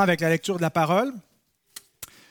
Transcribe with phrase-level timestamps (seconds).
[0.00, 1.12] avec la lecture de la parole.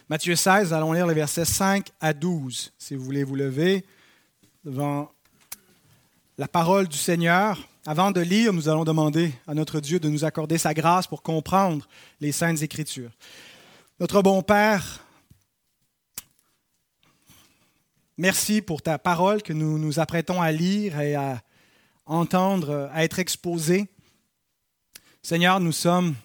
[0.09, 3.85] Matthieu 16, allons lire les versets 5 à 12, si vous voulez vous lever
[4.65, 5.11] devant
[6.39, 7.59] la parole du Seigneur.
[7.85, 11.21] Avant de lire, nous allons demander à notre Dieu de nous accorder sa grâce pour
[11.21, 11.87] comprendre
[12.19, 13.11] les saintes écritures.
[13.99, 15.05] Notre bon Père,
[18.17, 21.43] merci pour ta parole que nous nous apprêtons à lire et à
[22.07, 23.87] entendre, à être exposés.
[25.21, 26.15] Seigneur, nous sommes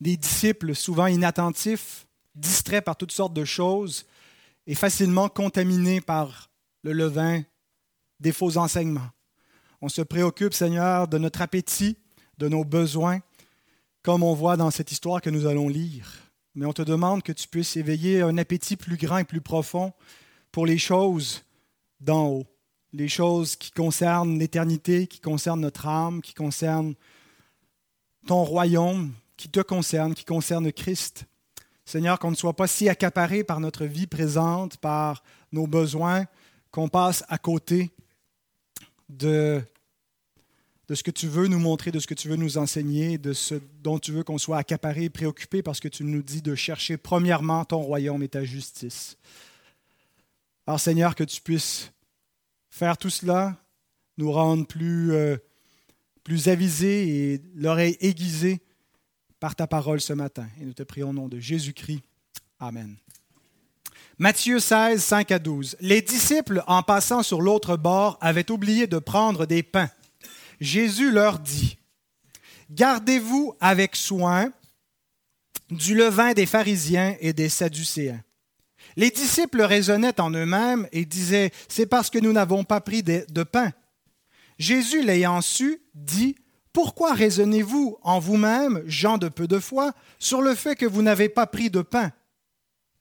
[0.00, 4.06] des disciples souvent inattentifs, distraits par toutes sortes de choses
[4.66, 6.50] et facilement contaminés par
[6.82, 7.42] le levain
[8.20, 9.10] des faux enseignements.
[9.80, 11.96] On se préoccupe, Seigneur, de notre appétit,
[12.38, 13.20] de nos besoins,
[14.02, 16.12] comme on voit dans cette histoire que nous allons lire.
[16.54, 19.92] Mais on te demande que tu puisses éveiller un appétit plus grand et plus profond
[20.50, 21.42] pour les choses
[22.00, 22.46] d'en haut,
[22.92, 26.94] les choses qui concernent l'éternité, qui concernent notre âme, qui concernent
[28.26, 31.24] ton royaume, qui te concerne, qui concerne Christ.
[31.86, 35.22] Seigneur, qu'on ne soit pas si accaparé par notre vie présente, par
[35.52, 36.26] nos besoins,
[36.70, 37.90] qu'on passe à côté
[39.08, 39.62] de,
[40.88, 43.32] de ce que tu veux nous montrer, de ce que tu veux nous enseigner, de
[43.32, 46.54] ce dont tu veux qu'on soit accaparé et préoccupé, parce que tu nous dis de
[46.54, 49.16] chercher premièrement ton royaume et ta justice.
[50.66, 51.92] Alors Seigneur, que tu puisses
[52.68, 53.56] faire tout cela,
[54.18, 55.36] nous rendre plus, euh,
[56.24, 58.60] plus avisés et l'oreille aiguisée
[59.40, 60.46] par ta parole ce matin.
[60.60, 62.02] Et nous te prions au nom de Jésus-Christ.
[62.60, 62.96] Amen.
[64.18, 65.76] Matthieu 16, 5 à 12.
[65.80, 69.90] Les disciples, en passant sur l'autre bord, avaient oublié de prendre des pains.
[70.60, 71.78] Jésus leur dit,
[72.70, 74.52] Gardez-vous avec soin
[75.70, 78.20] du levain des pharisiens et des sadducéens.
[78.96, 83.42] Les disciples raisonnaient en eux-mêmes et disaient, C'est parce que nous n'avons pas pris de
[83.44, 83.72] pain.
[84.58, 86.34] Jésus, l'ayant su, dit,
[86.72, 91.28] pourquoi raisonnez-vous en vous-même, gens de peu de foi, sur le fait que vous n'avez
[91.28, 92.12] pas pris de pain?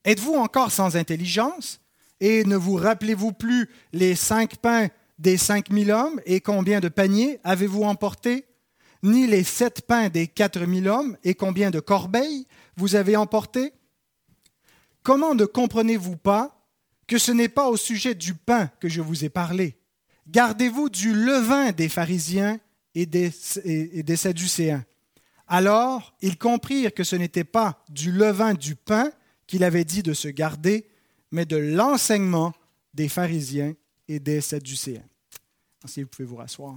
[0.05, 1.81] Êtes-vous encore sans intelligence?
[2.19, 4.87] Et ne vous rappelez-vous plus les cinq pains
[5.19, 8.45] des cinq mille hommes et combien de paniers avez-vous emporté
[9.03, 13.73] Ni les sept pains des quatre mille hommes et combien de corbeilles vous avez emporté
[15.03, 16.67] Comment ne comprenez-vous pas
[17.07, 19.77] que ce n'est pas au sujet du pain que je vous ai parlé?
[20.27, 22.59] Gardez-vous du levain des pharisiens
[22.97, 24.83] et des, Sadducéens.
[25.47, 29.11] Alors ils comprirent que ce n'était pas du levain du pain
[29.45, 30.89] qu'il avait dit de se garder,
[31.31, 32.53] mais de l'enseignement
[32.95, 33.75] des pharisiens
[34.07, 35.05] et des Sadducéens.
[35.85, 36.75] Si vous pouvez vous rasseoir.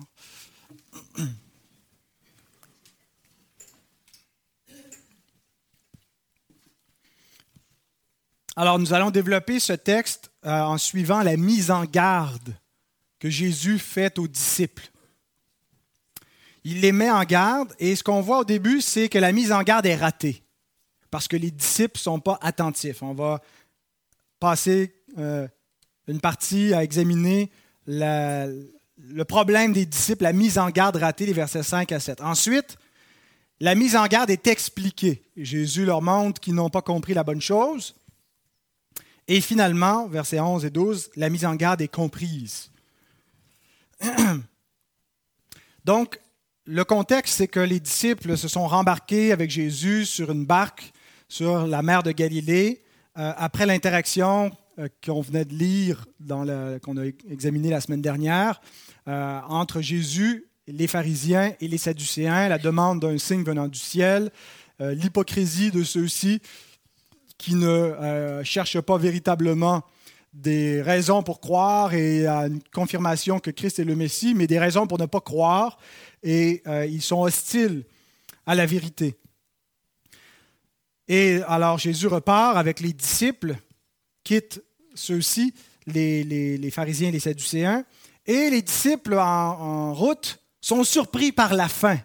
[8.56, 12.54] Alors nous allons développer ce texte euh, en suivant la mise en garde
[13.18, 14.90] que Jésus fait aux disciples
[16.64, 19.52] il les met en garde et ce qu'on voit au début, c'est que la mise
[19.52, 20.42] en garde est ratée
[21.10, 23.02] parce que les disciples ne sont pas attentifs.
[23.02, 23.40] On va
[24.38, 25.46] passer euh,
[26.06, 27.50] une partie à examiner
[27.86, 32.20] le problème des disciples, la mise en garde ratée, les versets 5 à 7.
[32.20, 32.78] Ensuite,
[33.58, 35.22] la mise en garde est expliquée.
[35.36, 37.96] Jésus leur montre qu'ils n'ont pas compris la bonne chose.
[39.28, 42.70] Et finalement, versets 11 et 12, la mise en garde est comprise.
[45.84, 46.18] Donc,
[46.70, 50.92] le contexte, c'est que les disciples se sont rembarqués avec Jésus sur une barque
[51.28, 52.84] sur la mer de Galilée
[53.18, 58.60] euh, après l'interaction euh, qu'on venait de lire, qu'on a examiné la semaine dernière,
[59.08, 64.30] euh, entre Jésus, les pharisiens et les sadducéens, la demande d'un signe venant du ciel,
[64.78, 66.40] l'hypocrisie de ceux-ci
[67.36, 69.82] qui ne cherchent pas véritablement
[70.32, 74.86] des raisons pour croire et une confirmation que Christ est le Messie, mais des raisons
[74.86, 75.78] pour ne pas croire
[76.22, 77.84] et euh, ils sont hostiles
[78.46, 79.16] à la vérité.
[81.08, 83.56] Et alors Jésus repart avec les disciples,
[84.22, 84.62] quitte
[84.94, 85.54] ceux-ci,
[85.86, 87.84] les, pharisiens et les sadducéens,
[88.26, 91.98] et les disciples en, route sont surpris par la faim.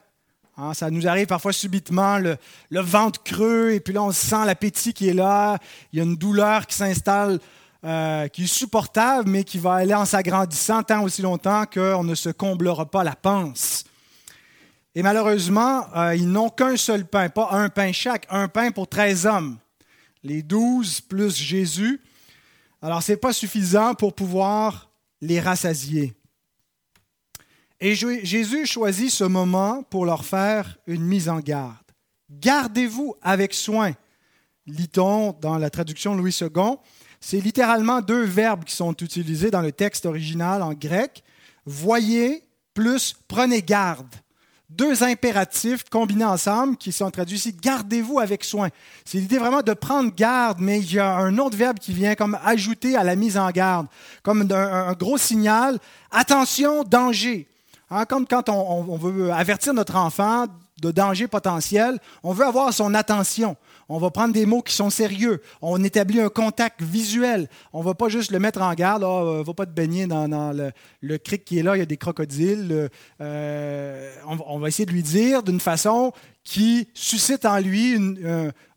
[0.58, 2.38] Hein, ça nous arrive parfois subitement, le,
[2.70, 5.60] le, ventre creux, et puis là on sent l'appétit qui est là,
[5.92, 7.40] il y a une douleur qui s'installe
[7.86, 12.16] euh, qui est supportable, mais qui va aller en s'agrandissant tant aussi longtemps qu'on ne
[12.16, 13.84] se comblera pas la panse.
[14.96, 18.88] Et malheureusement, euh, ils n'ont qu'un seul pain, pas un pain chaque, un pain pour
[18.88, 19.60] 13 hommes.
[20.24, 22.02] Les douze plus Jésus.
[22.82, 24.90] Alors, ce n'est pas suffisant pour pouvoir
[25.22, 26.16] les rassasier.
[27.80, 31.76] Et Jésus choisit ce moment pour leur faire une mise en garde.
[32.32, 33.92] Gardez-vous avec soin,
[34.66, 36.48] lit-on dans la traduction Louis II.
[37.28, 41.24] C'est littéralement deux verbes qui sont utilisés dans le texte original en grec.
[41.66, 42.44] Voyez
[42.76, 44.14] plus prenez garde.
[44.70, 48.70] deux impératifs combinés ensemble qui sont traduits ici, gardez-vous avec soin.
[49.06, 52.14] C'est l'idée vraiment de prendre garde, mais il y a un autre verbe qui vient
[52.14, 53.88] comme ajouter à la mise en garde,
[54.22, 55.80] comme un, gros signal,
[56.12, 57.48] attention, danger.
[57.90, 60.46] Hein, comme quand on veut avertir notre enfant
[60.80, 63.56] de danger potentiel, on veut avoir son attention.
[63.90, 65.42] On va prendre des mots qui sont sérieux.
[65.62, 67.48] On établit un contact visuel.
[67.74, 69.04] On ne va pas juste le mettre en garde.
[69.04, 70.72] euh, va pas te baigner dans, le,
[71.02, 72.90] le, cric qui est là, il y a des crocodiles.
[73.22, 76.12] Euh, on, va essayer de lui dire d'une façon
[76.44, 77.98] qui suscite en lui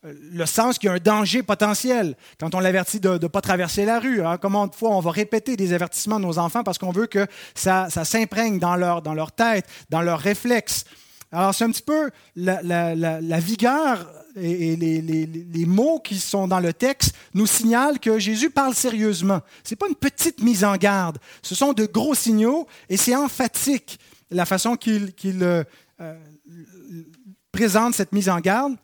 [0.02, 2.16] le sens qu'il y a un danger potentiel.
[2.40, 5.11] Quand on l'avertit de ne pas traverser la rue, hein, comment de fois on va
[5.11, 9.02] répéter des avertissements de nos enfants parce qu'on veut que ça, ça s'imprègne dans leur,
[9.02, 10.84] dans leur tête, dans leurs réflexes.
[11.31, 14.06] Alors, c'est un petit peu la, vigueur
[14.40, 19.40] et, les, mots qui sont dans le texte nous signalent que Jésus parle sérieusement.
[19.64, 21.19] Ce n'est pas une petite mise en garde.
[21.43, 23.99] Ce sont de gros signaux et c'est emphatique
[24.31, 25.12] la façon qu'il
[25.43, 25.64] euh,
[26.00, 26.14] euh,
[27.52, 28.75] présente cette mise en garde.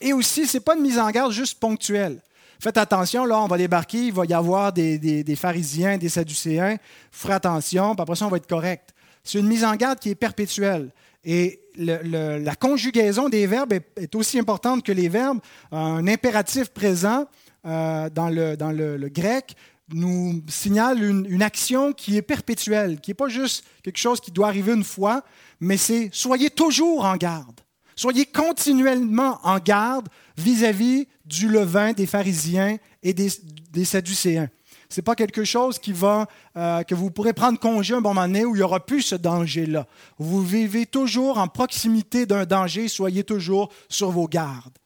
[0.00, 2.20] Et aussi, ce n'est pas une mise en garde juste ponctuelle.
[2.58, 6.76] Faites attention, là, on va débarquer, il va y avoir des, pharisiens, des sadducéens.
[7.10, 8.94] Ferez attention, puis après ça, on va être correct.
[9.22, 10.90] C'est une mise en garde qui est perpétuelle.
[11.26, 15.40] Et la conjugaison des verbes est, aussi importante que les verbes.
[15.72, 17.26] Un impératif présent
[17.66, 19.56] euh, dans, le, grec
[19.92, 24.46] nous signale une, action qui est perpétuelle, qui n'est pas juste quelque chose qui doit
[24.46, 25.24] arriver une fois,
[25.58, 27.60] mais c'est soyez toujours en garde.
[27.96, 30.08] Soyez continuellement en garde
[30.38, 34.48] vis-à-vis du levain des pharisiens et des Sadducéens.
[34.88, 38.14] Ce n'est pas quelque chose qui va, euh, que vous pourrez prendre congé un bon
[38.14, 39.86] moment donné où il n'y aura plus ce danger-là.
[40.18, 44.78] Vous vivez toujours en proximité d'un danger, soyez toujours sur vos gardes.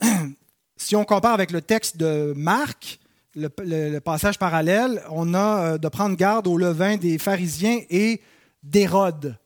[0.80, 3.00] Si on compare avec le texte de Marc,
[3.34, 8.20] le, passage parallèle, on a euh, de prendre garde au levain des pharisiens et
[8.62, 9.36] d'Hérode.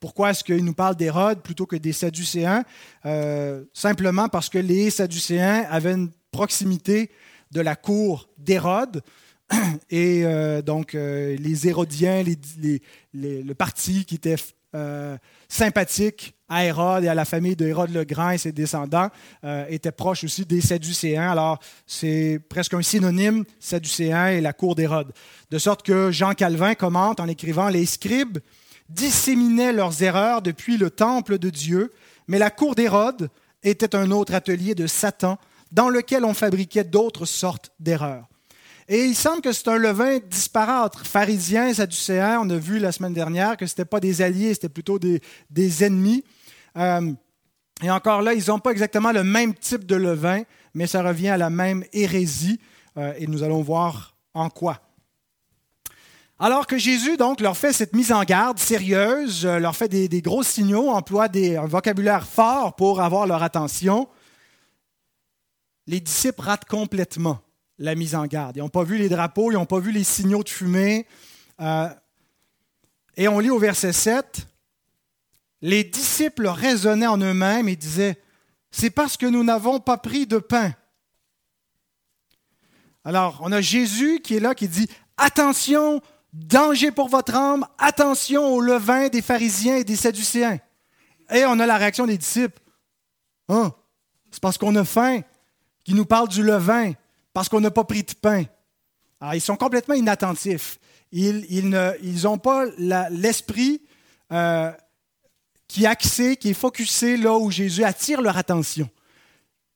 [0.00, 2.64] pourquoi est-ce qu'il nous parle d'Hérode plutôt que des Sadducéens?
[3.04, 7.10] Euh, Simplement parce que les Sadducéens avaient une proximité
[7.54, 9.02] de la cour d'Hérode.
[9.90, 12.22] Et euh, donc, euh, les Hérodiens,
[13.14, 14.36] le parti qui était
[14.74, 15.16] euh,
[15.48, 19.08] sympathique à Hérode et à la famille de Hérode le Grand et ses descendants,
[19.68, 21.30] était proche aussi des Sadducéens.
[21.30, 25.12] Alors, c'est presque un synonyme, Sadducéens et la cour d'Hérode.
[25.50, 28.38] De sorte que Jean Calvin commente en écrivant Les scribes
[28.90, 31.92] disséminaient leurs erreurs depuis le temple de Dieu,
[32.28, 33.30] mais la cour d'Hérode
[33.62, 35.38] était un autre atelier de Satan
[35.74, 38.28] dans lequel on fabriquait d'autres sortes d'erreurs.
[38.88, 40.96] Et il semble que c'est un levain disparate.
[41.04, 44.68] Pharisiens, Sadducéens, on a vu la semaine dernière que ce n'était pas des alliés, c'était
[44.68, 46.22] plutôt des, ennemis.
[46.76, 47.12] Euh,
[47.82, 50.42] et encore là, ils n'ont pas exactement le même type de levain,
[50.74, 52.60] mais ça revient à la même hérésie.
[52.96, 54.80] Euh, et nous allons voir en quoi.
[56.38, 60.08] Alors que Jésus donc leur fait cette mise en garde sérieuse, euh, leur fait des,
[60.08, 64.08] des gros signaux, emploie des, un vocabulaire fort pour avoir leur attention,
[65.86, 67.40] les disciples ratent complètement
[67.78, 68.56] la mise en garde.
[68.56, 71.06] Ils n'ont pas vu les drapeaux, ils n'ont pas vu les signaux de fumée.
[71.60, 71.88] Euh,
[73.16, 74.46] et on lit au verset 7,
[75.60, 78.20] les disciples raisonnaient en eux-mêmes et disaient,
[78.70, 80.72] c'est parce que nous n'avons pas pris de pain.
[83.04, 86.00] Alors, on a Jésus qui est là, qui dit, attention,
[86.32, 90.58] danger pour votre âme, attention au levain des pharisiens et des sadducéens.
[91.30, 92.60] Et on a la réaction des disciples.
[93.48, 93.72] Hein?
[94.30, 95.20] C'est parce qu'on a faim
[95.84, 96.92] qui nous parle du levain
[97.32, 98.44] parce qu'on n'a pas pris de pain.
[99.32, 100.78] Ils sont complètement inattentifs.
[101.12, 101.70] Ils
[102.22, 102.64] n'ont pas
[103.10, 103.82] l'esprit
[104.32, 104.72] euh,
[105.68, 108.88] qui est axé, qui est focusé là où Jésus attire leur attention.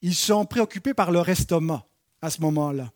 [0.03, 1.85] Ils sont préoccupés par leur estomac
[2.23, 2.91] à ce moment-là.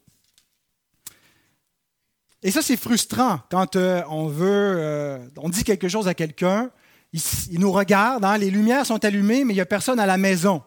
[2.42, 6.70] Et ça, c'est frustrant quand euh, on veut, euh, on dit quelque chose à quelqu'un,
[7.12, 10.16] il, nous regarde, hein, les lumières sont allumées, mais il n'y a personne à la
[10.16, 10.62] maison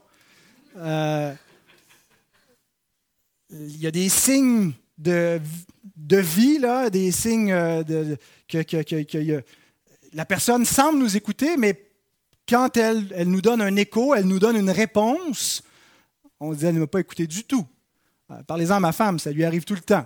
[3.52, 5.40] il y a des signes de,
[6.10, 6.60] vie,
[6.92, 8.16] des signes euh,
[8.48, 9.44] que,
[10.14, 11.90] la personne semble nous écouter, mais
[12.48, 15.62] quand elle, nous donne un écho, elle nous donne une réponse,
[16.40, 17.66] on dit elle ne m'a pas écouté du tout.
[18.32, 20.06] Euh, parlez-en à ma femme, ça lui arrive tout le temps.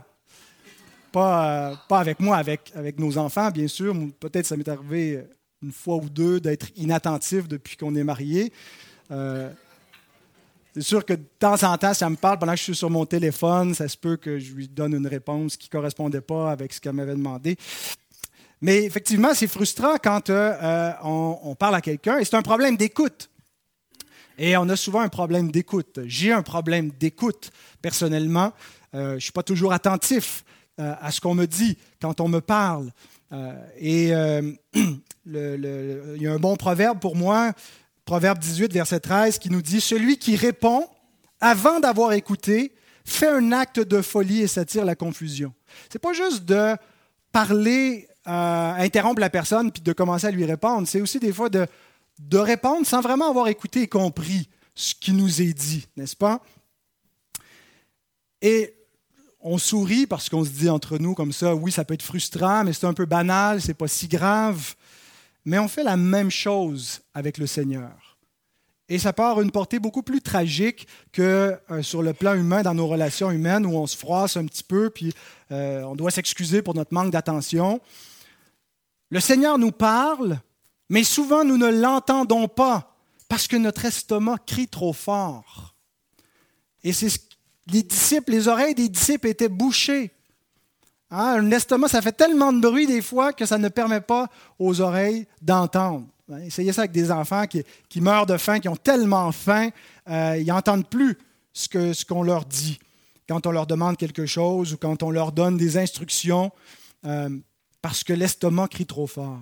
[1.12, 3.96] Pas, euh, avec moi, avec, avec nos enfants, bien sûr.
[4.20, 5.24] Peut-être ça m'est arrivé
[5.62, 8.52] une fois ou deux d'être inattentif depuis qu'on est mariés.
[10.76, 12.90] C'est sûr que de temps en temps, ça me parle pendant que je suis sur
[12.90, 16.52] mon téléphone, ça se peut que je lui donne une réponse qui ne correspondait pas
[16.52, 17.58] avec ce qu'elle m'avait demandé.
[18.62, 22.78] Mais effectivement, c'est frustrant quand euh, euh, on, parle à quelqu'un et c'est un problème
[22.78, 23.30] d'écoute.
[24.38, 26.00] Et on a souvent un problème d'écoute.
[26.06, 28.54] J'ai un problème d'écoute personnellement.
[28.94, 30.44] Euh, je ne suis pas toujours attentif
[30.78, 32.90] à ce qu'on me dit quand on me parle.
[33.78, 34.08] et
[35.26, 37.52] il y a un bon proverbe pour moi,
[38.10, 40.88] Proverbe 18, verset 13, qui nous dit, Celui qui répond
[41.40, 42.74] avant d'avoir écouté
[43.06, 45.54] fait un acte de folie et s'attire la confusion.
[45.92, 46.76] C'est pas juste de
[47.32, 50.88] parler, euh, interrompre la personne puis de commencer à lui répondre.
[50.88, 51.68] C'est aussi des fois de,
[52.34, 56.42] répondre sans vraiment avoir écouté et compris ce qui nous est dit, n'est-ce pas?
[58.42, 58.74] Et
[59.40, 62.64] on sourit parce qu'on se dit entre nous comme ça, oui, ça peut être frustrant,
[62.64, 64.74] mais c'est un peu banal, c'est pas si grave.
[65.46, 68.18] Mais on fait la même chose avec le Seigneur.
[68.90, 72.74] Et ça part une portée beaucoup plus tragique que euh, sur le plan humain, dans
[72.74, 75.14] nos relations humaines, où on se froisse un petit peu, puis
[75.52, 77.80] euh, on doit s'excuser pour notre manque d'attention.
[79.12, 80.40] Le Seigneur nous parle,
[80.90, 82.96] mais souvent nous ne l'entendons pas
[83.28, 85.76] parce que notre estomac crie trop fort.
[86.84, 87.22] Et c'est
[88.28, 90.12] les oreilles des disciples étaient bouchées.
[91.12, 94.28] Hein, un estomac, ça fait tellement de bruit des fois que ça ne permet pas
[94.60, 96.06] aux oreilles d'entendre.
[96.46, 99.70] Essayez ça avec des enfants qui, meurent de faim, qui ont tellement faim,
[100.08, 101.18] euh, ils n'entendent plus
[101.54, 102.80] ce qu'on leur dit
[103.28, 106.52] quand on leur demande quelque chose ou quand on leur donne des instructions,
[107.06, 107.30] euh,
[107.82, 109.40] parce que l'estomac crie trop fort.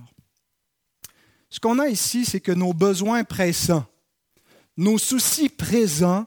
[1.49, 3.85] Ce qu'on a ici, c'est que nos besoins pressants,
[4.75, 6.25] nos soucis présents,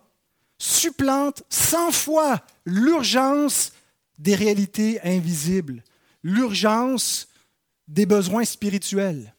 [0.58, 3.72] supplantent cent fois l'urgence
[4.20, 5.82] des réalités invisibles,
[6.22, 7.28] l'urgence
[7.88, 9.34] des besoins spirituels.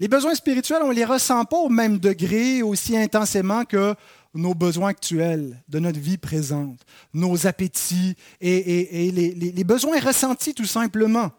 [0.00, 3.94] Les besoins spirituels, on ne les ressent pas au même degré, aussi intensément que
[4.34, 6.80] nos besoins actuels de notre vie présente,
[7.14, 11.30] nos appétits et, les, besoins ressentis tout simplement.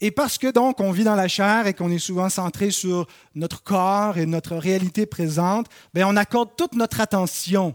[0.00, 3.06] Et parce que donc on vit dans la chair et qu'on est souvent centré sur
[3.34, 7.74] notre corps et notre réalité présente, bien, on accorde toute notre attention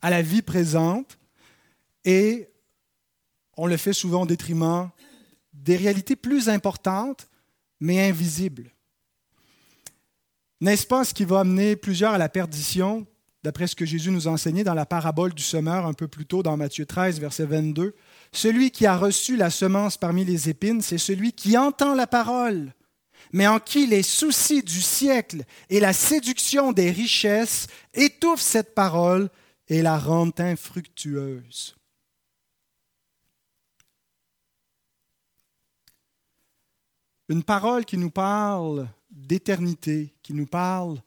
[0.00, 1.18] à la vie présente
[2.04, 2.48] et
[3.56, 4.90] on le fait souvent au détriment
[5.52, 7.28] des réalités plus importantes
[7.82, 8.70] mais invisible.
[10.60, 13.04] N'est-ce pas ce qui va amener plusieurs à la perdition,
[13.42, 16.24] d'après ce que Jésus nous a enseigné dans la parabole du semeur un peu plus
[16.24, 17.96] tôt dans Matthieu 13, verset 22
[18.32, 22.72] Celui qui a reçu la semence parmi les épines, c'est celui qui entend la parole,
[23.32, 29.28] mais en qui les soucis du siècle et la séduction des richesses étouffent cette parole
[29.66, 31.74] et la rendent infructueuse.
[37.28, 40.98] Une parole qui nous parle d'éternité, qui nous parle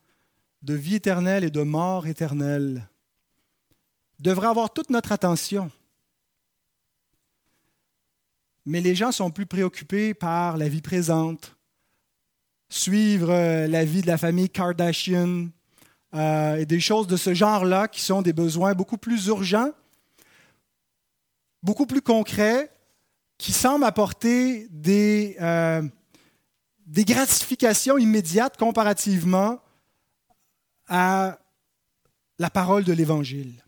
[0.62, 2.88] de vie éternelle et de mort éternelle,
[4.20, 5.70] devrait avoir toute notre attention.
[8.66, 11.56] Mais les gens sont plus préoccupés par la vie présente,
[12.70, 15.50] suivre euh, la vie de la famille Kardashian
[16.16, 19.72] euh, et des choses de ce genre-là qui sont des besoins beaucoup plus urgents,
[21.62, 22.72] beaucoup plus concrets,
[23.38, 25.84] qui semblent apporter des, euh,
[26.86, 29.60] des gratifications immédiates comparativement
[30.88, 31.40] à
[32.38, 33.64] la parole de l'Évangile.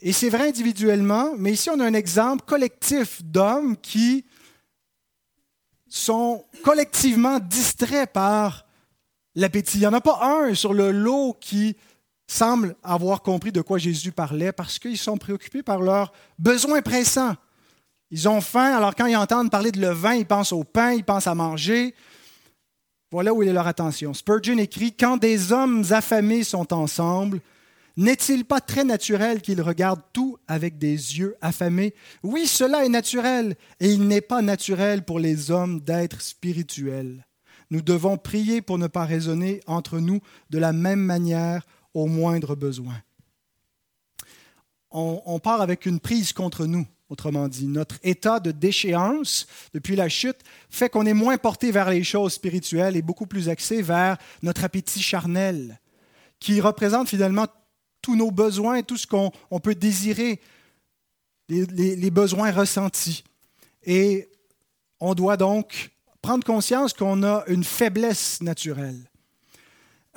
[0.00, 4.24] Et c'est vrai individuellement, mais ici on a un exemple collectif d'hommes qui
[5.88, 8.66] sont collectivement distraits par
[9.34, 9.78] l'appétit.
[9.78, 11.76] Il n'y en a pas un sur le lot qui
[12.26, 17.34] semble avoir compris de quoi Jésus parlait parce qu'ils sont préoccupés par leurs besoins pressants.
[18.10, 21.04] Ils ont faim, alors quand ils entendent parler de levain, ils pensent au pain, ils
[21.04, 21.94] pensent à manger.
[23.12, 24.14] Voilà où est leur attention.
[24.14, 27.40] Spurgeon écrit Quand des hommes affamés sont ensemble,
[27.96, 31.94] n'est-il pas très naturel qu'ils regardent tout avec des yeux affamés?
[32.22, 37.26] Oui, cela est naturel, et il n'est pas naturel pour les hommes d'être spirituels.
[37.70, 41.64] Nous devons prier pour ne pas raisonner entre nous de la même manière
[41.94, 43.00] au moindre besoin.
[44.90, 49.96] On, on part avec une prise contre nous Autrement dit, notre état de déchéance depuis
[49.96, 50.38] la chute
[50.70, 54.62] fait qu'on est moins porté vers les choses spirituelles et beaucoup plus axé vers notre
[54.62, 55.80] appétit charnel,
[56.38, 57.48] qui représente finalement
[58.00, 60.40] tous nos besoins, tout ce qu'on peut désirer,
[61.48, 63.24] les, les besoins ressentis.
[63.82, 64.30] Et
[65.00, 65.90] on doit donc
[66.22, 69.09] prendre conscience qu'on a une faiblesse naturelle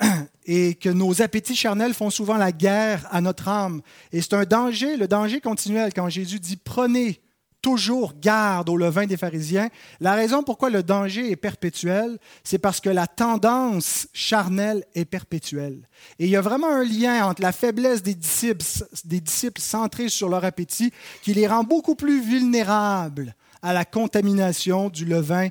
[0.46, 3.80] et que nos appétits charnels font souvent la guerre à notre âme.
[4.12, 7.20] Et c'est un danger, le danger continuel, quand Jésus dit prenez
[7.64, 9.70] toujours garde au levain des pharisiens.
[9.98, 15.88] La raison pourquoi le danger est perpétuel, c'est parce que la tendance charnelle est perpétuelle.
[16.18, 18.62] Et il y a vraiment un lien entre la faiblesse des disciples,
[19.06, 24.90] des disciples centrés sur leur appétit qui les rend beaucoup plus vulnérables à la contamination
[24.90, 25.48] du levain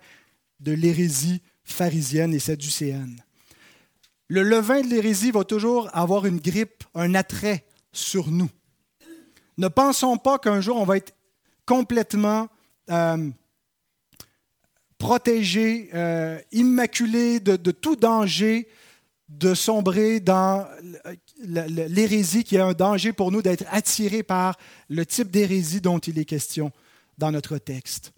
[0.60, 3.23] de l'hérésie pharisienne et sadducéenne.
[4.28, 8.50] Le levain de l'hérésie va toujours avoir une grippe, un attrait sur nous.
[9.58, 11.14] Ne pensons pas qu'un jour on va être
[11.66, 12.48] complètement
[12.90, 13.30] euh,
[14.98, 18.70] protégé, euh, immaculé de, tout danger,
[19.28, 20.66] de sombrer dans
[21.40, 24.58] l'hérésie qui est un danger pour nous d'être attirés par
[24.90, 26.72] le type d'hérésie dont il est question
[27.18, 28.13] dans notre texte.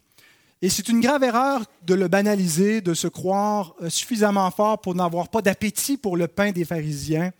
[0.65, 4.95] Et c'est une grave erreur de le banaliser, de se croire euh, suffisamment fort pour
[4.95, 7.31] n'avoir pas d'appétit pour le pain des pharisiens.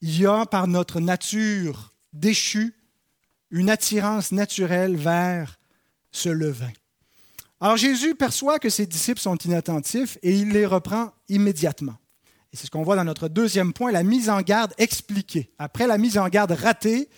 [0.00, 2.74] Il y a par notre nature déchue
[3.52, 5.60] une attirance naturelle vers
[6.10, 6.72] ce levain.
[7.60, 11.98] Alors Jésus perçoit que ses disciples sont inattentifs et il les reprend immédiatement.
[12.52, 15.52] Et c'est ce qu'on voit dans notre deuxième point, la mise en garde expliquée.
[15.56, 17.08] Après la mise en garde ratée,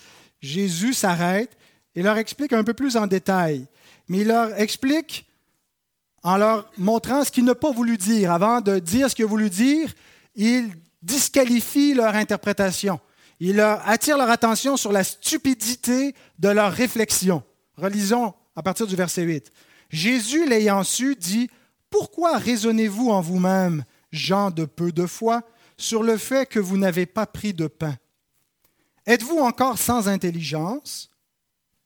[0.43, 1.57] Jésus s'arrête
[1.95, 3.67] et leur explique un peu plus en détail.
[4.13, 5.27] Mais il leur explique
[6.23, 8.31] en leur montrant ce qu'il n'a pas voulu dire.
[8.31, 9.91] Avant de dire ce qu'il a voulu dire,
[10.35, 13.01] il disqualifie leur interprétation.
[13.41, 17.43] Il attire leur attention sur la stupidité de leur réflexion.
[17.79, 19.51] Relisons à partir du verset 8.
[19.89, 21.49] Jésus, l'ayant su, dit,
[21.89, 25.41] Pourquoi raisonnez-vous en vous-même, gens de peu de foi,
[25.79, 27.97] sur le fait que vous n'avez pas pris de pain?
[29.07, 31.12] Êtes-vous encore sans intelligence?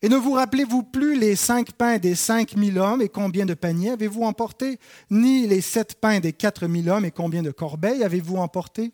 [0.07, 3.55] Et ne vous rappelez-vous plus les cinq pains des cinq mille hommes et combien de
[3.55, 4.79] paniers avez-vous emporté
[5.11, 8.93] Ni les sept pains des quatre mille hommes et combien de corbeilles avez-vous emporté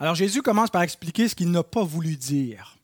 [0.00, 2.76] Alors Jésus commence par expliquer ce qu'il n'a pas voulu dire.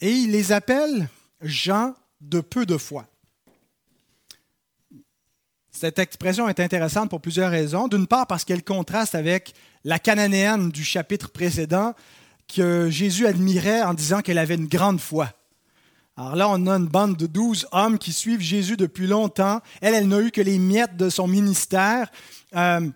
[0.00, 1.08] Et il les appelle
[1.42, 3.06] gens de peu de foi.
[5.76, 7.88] Cette expression est intéressante pour plusieurs raisons.
[7.88, 11.94] D'une part parce qu'elle contraste avec la cananéenne du chapitre précédent
[12.54, 15.30] que Jésus admirait en disant qu'elle avait une grande foi.
[16.16, 19.60] Alors là, on a une bande de douze hommes qui suivent Jésus depuis longtemps.
[19.80, 22.08] Elle, elle n'a eu que les miettes de son ministère.
[22.54, 22.88] Euh,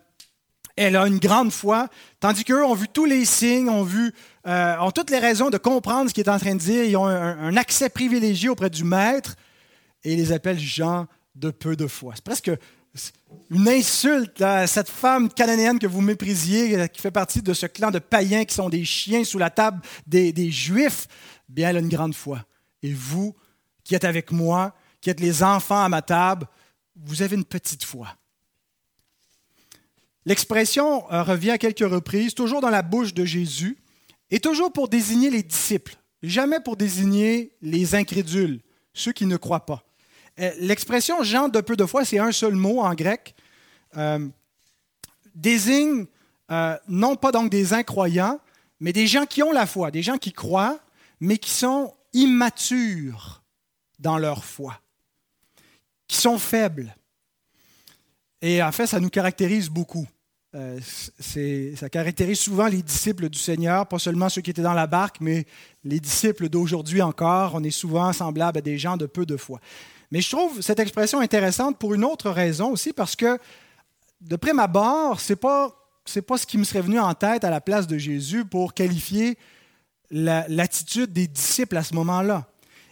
[0.76, 1.88] elle a une grande foi,
[2.20, 4.14] tandis qu'eux ont vu tous les signes, ont, vu,
[4.46, 6.96] euh, ont toutes les raisons de comprendre ce qu'il est en train de dire, ils
[6.96, 9.34] ont un, accès privilégié auprès du Maître,
[10.04, 11.08] et ils les appellent gens
[11.38, 12.14] de peu de foi.
[12.16, 12.50] C'est presque
[13.50, 17.66] une insulte à cette femme cananéenne que vous méprisiez, euh, qui fait partie de ce
[17.66, 21.06] clan de païens qui sont des chiens sous la table des, Juifs.
[21.48, 22.44] Bien, elle a une grande foi.
[22.82, 23.34] Et vous,
[23.84, 26.46] qui êtes avec moi, qui êtes les enfants à ma table,
[26.96, 28.08] vous avez une petite foi.
[30.24, 33.78] L'expression euh, revient à quelques reprises, toujours dans la bouche de Jésus,
[34.30, 38.60] et toujours pour désigner les disciples, jamais pour désigner les incrédules,
[38.92, 39.87] ceux qui ne croient pas.
[40.40, 43.34] Euh, l'expression Jean de peu de foi, c'est un seul mot en grec,
[43.96, 44.26] euh,
[45.34, 46.06] désigne
[46.88, 48.40] non pas donc des incroyants,
[48.80, 50.80] mais des gens qui ont la foi, des gens qui croient,
[51.20, 53.42] mais qui sont immatures
[53.98, 54.80] dans leur foi,
[56.06, 56.96] qui sont faibles.
[58.40, 60.06] Et en fait, ça nous caractérise beaucoup.
[60.54, 60.80] Euh,
[61.74, 65.20] ça caractérise souvent les disciples du Seigneur, pas seulement ceux qui étaient dans la barque,
[65.20, 65.44] mais
[65.84, 67.54] les disciples d'aujourd'hui encore.
[67.54, 69.60] On est souvent semblable à des gens de peu de foi.
[70.10, 73.38] Mais je trouve cette expression intéressante pour une autre raison aussi, parce que
[74.20, 75.74] de prime abord, ce n'est pas,
[76.26, 79.38] pas ce qui me serait venu en tête à la place de Jésus pour qualifier
[80.10, 82.46] l'attitude des disciples à ce moment-là.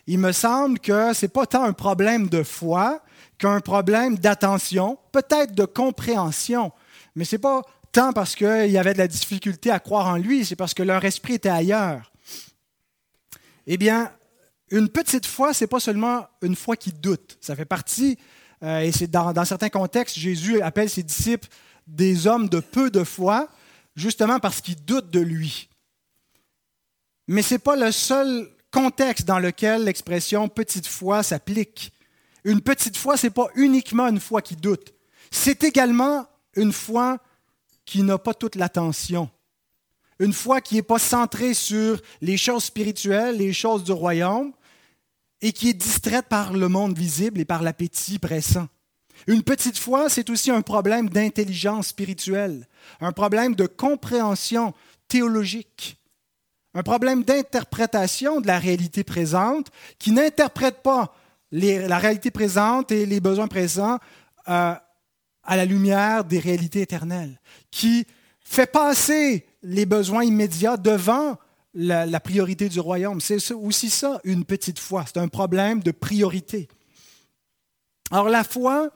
[0.06, 3.02] Il me semble que ce n'est pas tant un problème de foi
[3.38, 6.72] qu'un problème d'attention, peut-être de compréhension
[7.16, 10.16] mais ce n'est pas tant parce qu'il y avait de la difficulté à croire en
[10.16, 12.12] lui, c'est parce que leur esprit était ailleurs.
[13.66, 14.12] Eh bien,
[14.70, 17.38] une petite foi, ce n'est pas seulement une foi qui doute.
[17.40, 18.18] Ça fait partie,
[18.62, 21.48] euh, et c'est dans, certains contextes, Jésus appelle ses disciples
[21.86, 23.48] des hommes de peu de foi,
[23.94, 25.68] justement parce qu'ils doutent de lui.
[27.28, 31.92] Mais ce n'est pas le seul contexte dans lequel l'expression petite foi s'applique.
[32.44, 34.94] Une petite foi, ce n'est pas uniquement une foi qui doute.
[35.30, 37.18] C'est également une foi
[37.84, 39.30] qui n'a pas toute l'attention,
[40.18, 44.52] une foi qui n'est pas centrée sur les choses spirituelles, les choses du royaume,
[45.42, 48.68] et qui est distraite par le monde visible et par l'appétit pressant.
[49.26, 52.66] Une petite foi, c'est aussi un problème d'intelligence spirituelle,
[53.00, 54.74] un problème de compréhension
[55.08, 55.98] théologique,
[56.74, 61.14] un problème d'interprétation de la réalité présente qui n'interprète pas
[61.50, 63.98] la réalité présente et les besoins présents
[64.48, 64.74] euh,
[65.42, 68.06] à la lumière des réalités éternelles, qui
[68.40, 71.36] fait passer les besoins immédiats devant
[71.74, 73.20] la, priorité du royaume.
[73.20, 75.04] C'est aussi ça, une petite foi.
[75.06, 76.68] C'est un problème de priorité.
[78.10, 78.90] Alors la foi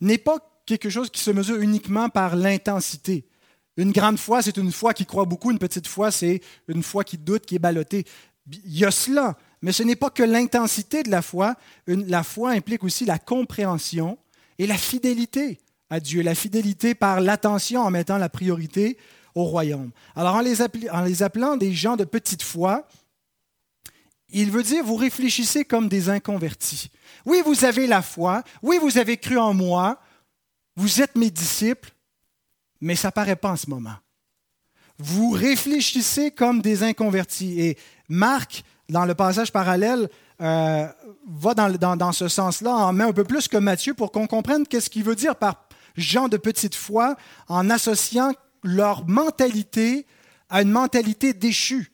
[0.00, 3.26] n'est pas quelque chose qui se mesure uniquement par l'intensité.
[3.76, 5.50] Une grande foi, c'est une foi qui croit beaucoup.
[5.50, 8.04] Une petite foi, c'est une foi qui doute, qui est ballottée.
[8.48, 11.56] Il y a cela, mais ce n'est pas que l'intensité de la foi.
[11.86, 14.18] la foi implique aussi la compréhension
[14.58, 15.58] et la fidélité
[15.90, 18.96] à Dieu, la fidélité par l'attention en mettant la priorité
[19.34, 19.90] au royaume.
[20.14, 20.62] Alors en les,
[21.22, 22.86] appelant, des gens de petite foi,
[24.28, 26.90] il veut dire, vous réfléchissez comme des inconvertis.
[27.26, 30.00] Oui, vous avez la foi, oui, vous avez cru en moi,
[30.76, 31.90] vous êtes mes disciples,
[32.80, 33.96] mais ça ne paraît pas en ce moment.
[34.98, 37.60] Vous réfléchissez comme des inconvertis.
[37.60, 40.08] Et Marc, dans le passage parallèle,
[40.40, 40.86] euh,
[41.28, 44.66] va dans, dans, ce sens-là, en met un peu plus que Matthieu pour qu'on comprenne
[44.66, 47.16] qu'est-ce qu'il veut dire par gens de petite foi
[47.48, 50.06] en associant leur mentalité
[50.48, 51.92] à une mentalité déchue.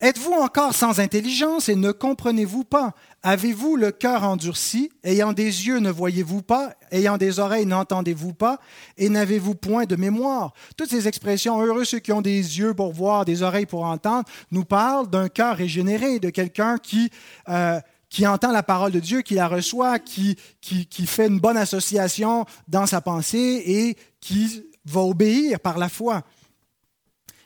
[0.00, 2.94] Êtes-vous encore sans intelligence et ne comprenez-vous pas?
[3.24, 8.60] Avez-vous le cœur endurci Ayant des yeux, ne voyez-vous pas Ayant des oreilles, n'entendez-vous pas
[8.96, 10.52] Et n'avez-vous point de mémoire?
[10.76, 14.28] Toutes ces expressions, heureux ceux qui ont des yeux pour voir, des oreilles pour entendre,
[14.52, 17.10] nous parlent d'un cœur régénéré, de quelqu'un qui...
[17.48, 17.80] Euh,
[18.10, 21.58] qui entend la parole de Dieu, qui la reçoit, qui, qui, qui, fait une bonne
[21.58, 26.22] association dans sa pensée et qui va obéir par la foi.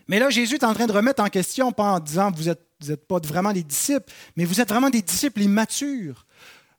[0.09, 2.73] Mais là, Jésus est en train de remettre en question, pas en disant vous n'êtes
[2.91, 6.27] êtes pas vraiment des disciples, mais vous êtes vraiment des disciples immatures.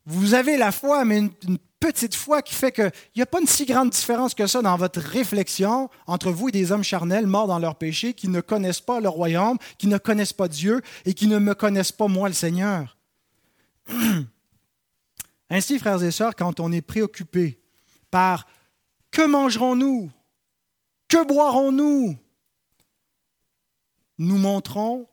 [0.06, 3.40] Vous avez la foi, mais une, une petite foi qui fait qu'il n'y a pas
[3.42, 7.28] une si grande différence que ça dans votre réflexion entre vous et des hommes charnels
[7.28, 10.82] morts dans leur péché, qui ne connaissent pas le royaume, qui ne connaissent pas Dieu
[11.06, 12.98] et qui ne me connaissent pas moi le Seigneur.
[15.50, 17.60] Ainsi, frères et sœurs, quand on est préoccupé
[18.10, 18.48] par
[19.12, 20.10] que mangerons-nous,
[21.14, 22.18] que boirons-nous,
[24.18, 25.08] nous montrons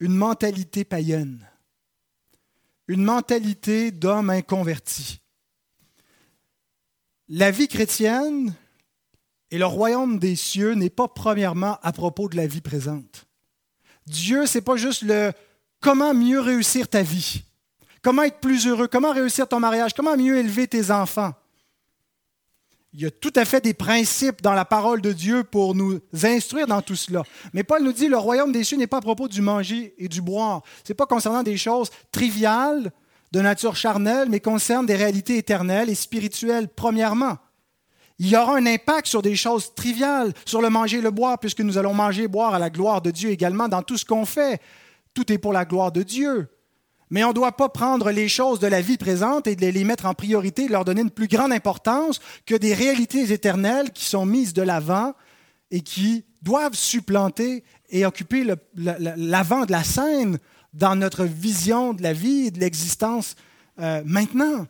[0.00, 1.48] une mentalité païenne,
[2.88, 5.20] une mentalité d'homme inconverti.
[7.28, 8.52] La vie chrétienne
[9.52, 13.26] et le royaume des cieux n'est pas premièrement à propos de la vie présente.
[14.06, 15.32] Dieu, c'est pas juste le
[15.78, 17.44] comment mieux réussir ta vie,
[18.02, 21.34] comment être plus heureux, comment réussir ton mariage, comment mieux élever tes enfants.
[22.94, 26.00] Il y a tout à fait des principes dans la parole de Dieu pour nous
[26.22, 27.22] instruire dans tout cela.
[27.54, 30.08] Mais Paul nous dit le royaume des cieux n'est pas à propos du manger et
[30.08, 30.62] du boire.
[30.84, 32.92] Ce n'est pas concernant des choses triviales
[33.32, 37.38] de nature charnelle, mais concerne des réalités éternelles et spirituelles, premièrement.
[38.18, 41.38] Il y aura un impact sur des choses triviales, sur le manger et le boire,
[41.38, 44.04] puisque nous allons manger et boire à la gloire de Dieu également dans tout ce
[44.04, 44.60] qu'on fait.
[45.14, 46.48] Tout est pour la gloire de Dieu.
[47.12, 49.84] Mais on ne doit pas prendre les choses de la vie présente et de les
[49.84, 54.24] mettre en priorité, leur donner une plus grande importance que des réalités éternelles qui sont
[54.24, 55.12] mises de l'avant
[55.70, 60.38] et qui doivent supplanter et occuper l'avant de la scène
[60.72, 63.36] dans notre vision de la vie et de l'existence
[63.78, 64.66] euh, maintenant.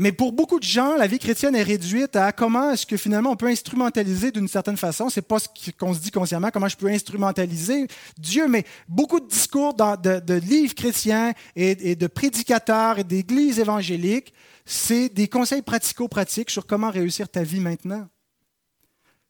[0.00, 3.32] Mais pour beaucoup de gens, la vie chrétienne est réduite à comment est-ce que finalement
[3.32, 5.10] on peut instrumentaliser d'une certaine façon.
[5.10, 5.46] C'est pas ce
[5.78, 7.86] qu'on se dit consciemment, comment je peux instrumentaliser
[8.16, 14.32] Dieu, mais beaucoup de discours de, livres chrétiens et, de prédicateurs et d'églises évangéliques,
[14.64, 18.08] c'est des conseils pratico-pratiques sur comment réussir ta vie maintenant.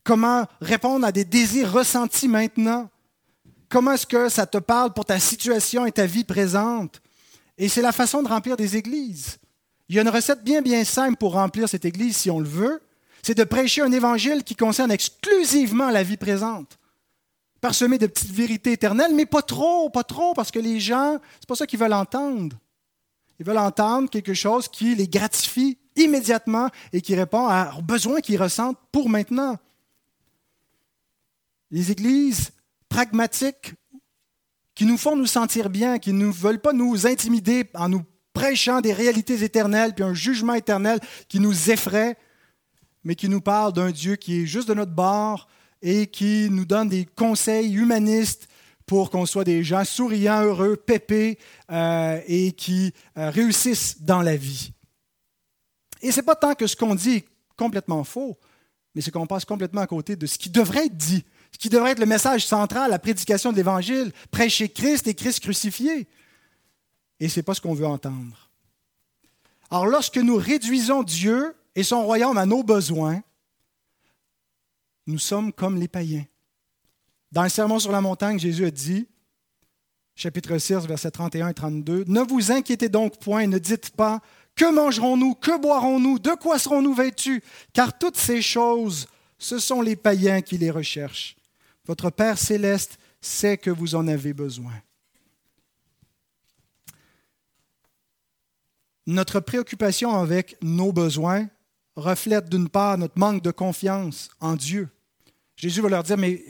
[0.05, 2.89] Comment répondre à des désirs ressentis maintenant.
[3.69, 7.03] Comment est-ce que ça te parle pour ta situation et ta vie présente.
[7.59, 9.40] Et c'est la façon de remplir des églises.
[9.91, 12.49] Il y a une recette bien, bien simple pour remplir cette Église si on le
[12.49, 12.81] veut.
[13.25, 16.79] C'est de prêcher un évangile qui concerne exclusivement la vie présente.
[17.61, 21.49] Parsemé de petites vérités éternelles, mais pas trop, pas trop, parce que les gens, c'est
[21.49, 22.57] pas ça qu'ils veulent entendre.
[23.41, 28.41] Ils veulent entendre quelque chose qui les gratifie immédiatement et qui répond leurs besoins qu'ils
[28.41, 29.59] ressentent pour maintenant.
[31.73, 32.53] Les églises
[32.89, 33.75] pragmatiques
[34.77, 38.81] qui nous font nous sentir bien, qui ne veulent pas nous intimider en nous prêchant
[38.81, 42.17] des réalités éternelles, puis un jugement éternel qui nous effraie,
[43.05, 45.49] mais qui nous parle d'un Dieu qui est juste de notre bord
[45.83, 48.49] et qui nous donne des conseils humanistes
[48.87, 51.39] pour qu'on soit des gens souriants, heureux, pépés
[51.71, 54.73] euh, et qui euh, réussissent dans la vie.
[56.03, 57.25] Et ce n'est pas tant que ce qu'on dit est
[57.57, 58.37] complètement faux,
[58.95, 61.69] mais c'est qu'on passe complètement à côté de ce qui devrait être dit, ce qui
[61.69, 66.09] devrait être le message central, la prédication de l'Évangile, prêcher Christ et Christ crucifié
[67.21, 68.51] et ce n'est pas ce qu'on veut entendre.
[69.71, 73.23] Alors lorsque nous réduisons Dieu et son royaume à nos besoins,
[75.07, 76.25] nous sommes comme les païens.
[77.31, 79.07] Dans le Sermon sur la montagne, Jésus a dit,
[80.17, 84.21] chapitre 6, versets 31 et 32, Ne vous inquiétez donc point, ne dites pas,
[84.57, 89.07] Que mangerons-nous, que boirons-nous, de quoi serons-nous vêtus Car toutes ces choses,
[89.39, 91.37] ce sont les païens qui les recherchent.
[91.87, 94.73] Votre Père céleste sait que vous en avez besoin.
[99.07, 101.49] Notre préoccupation avec nos besoins
[101.97, 104.89] reflète d'une part notre manque de confiance en Dieu.
[105.57, 106.43] Jésus va leur dire, mais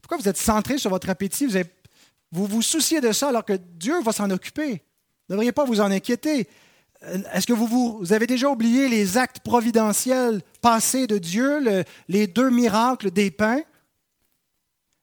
[0.00, 1.46] pourquoi vous êtes centrés sur votre appétit?
[2.30, 4.70] Vous vous, souciez de ça alors que Dieu va s'en occuper.
[5.28, 6.48] Vous ne devriez pas vous en inquiéter.
[7.32, 12.50] Est-ce que vous, vous, avez déjà oublié les actes providentiels passés de Dieu, les deux
[12.50, 13.62] miracles des pains?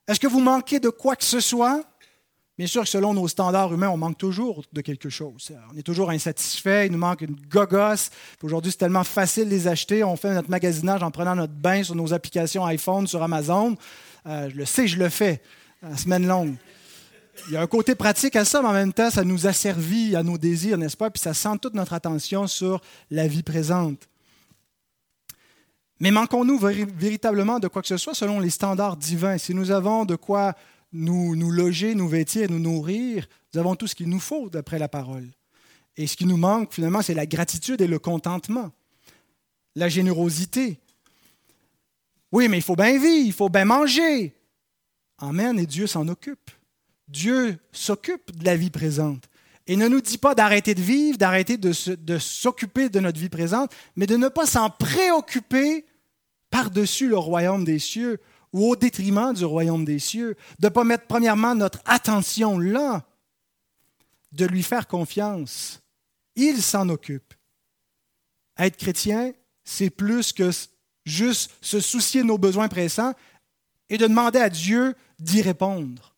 [0.08, 1.84] Est-ce que vous manquez de quoi que ce soit?
[2.60, 5.50] Bien sûr que selon nos standards humains, on manque toujours de quelque chose.
[5.74, 8.10] On est toujours insatisfait, il nous manque une gogosse.
[8.44, 10.04] Aujourd'hui, c'est tellement facile de les acheter.
[10.04, 13.78] On fait notre magasinage en prenant notre bain sur nos applications iPhone, sur Amazon.
[14.28, 15.42] Euh, je le sais, je le fais,
[15.82, 16.56] la semaine longue.
[17.48, 20.18] Il y a un côté pratique à ça, mais en même temps, ça nous asservit
[20.18, 21.10] à nos désirs, n'est-ce pas?
[21.10, 24.10] Puis ça centre toute notre attention sur la vie présente.
[26.02, 29.38] Mais manquons-nous véritablement de quoi que ce soit selon les standards divins?
[29.38, 30.56] Si nous avons de quoi
[30.92, 34.80] nous, nous loger, nous vêtir, nous nourrir, nous avons tout ce qu'il nous faut d'après
[34.80, 35.28] la parole.
[35.98, 38.72] Et ce qui nous manque, finalement, c'est la gratitude et le contentement,
[39.76, 40.80] la générosité.
[42.32, 44.36] Oui, mais il faut bien vivre, il faut bien manger.
[45.18, 46.52] Amen, et Dieu s'en occupe.
[47.08, 49.30] Dieu s'occupe de la vie présente.
[49.68, 51.72] Et ne nous dit pas d'arrêter de vivre, d'arrêter de,
[52.18, 55.86] s'occuper de notre vie présente, mais de ne pas s'en préoccuper
[56.50, 58.20] par-dessus le royaume des cieux
[58.54, 63.06] ou au détriment du royaume des cieux, de ne pas mettre premièrement notre attention là,
[64.32, 65.82] de lui faire confiance.
[66.36, 67.34] Il s'en occupe.
[68.58, 69.34] Être chrétien,
[69.64, 70.52] c'est plus que
[71.06, 73.14] juste se soucier de nos besoins pressants
[73.90, 76.16] et de demander à Dieu d'y répondre.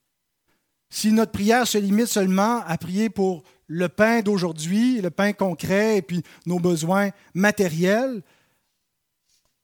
[0.89, 5.97] Si notre prière se limite seulement à prier pour le pain d'aujourd'hui, le pain concret
[5.97, 8.21] et puis nos besoins matériels,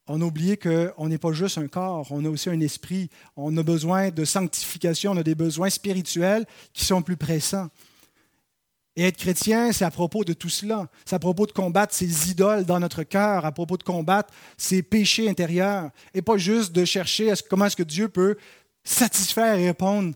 [0.07, 3.55] on a oublié qu'on n'est pas juste un corps, on a aussi un esprit, on
[3.57, 7.69] a besoin de sanctification, on a des besoins spirituels qui sont plus pressants.
[8.95, 10.89] Et être chrétien, c'est à propos de tout cela.
[11.05, 14.81] C'est à propos de combattre ces idoles dans notre cœur, à propos de combattre ces
[14.81, 18.37] péchés intérieurs, et pas juste de chercher comment est-ce que Dieu peut
[18.83, 20.15] satisfaire et répondre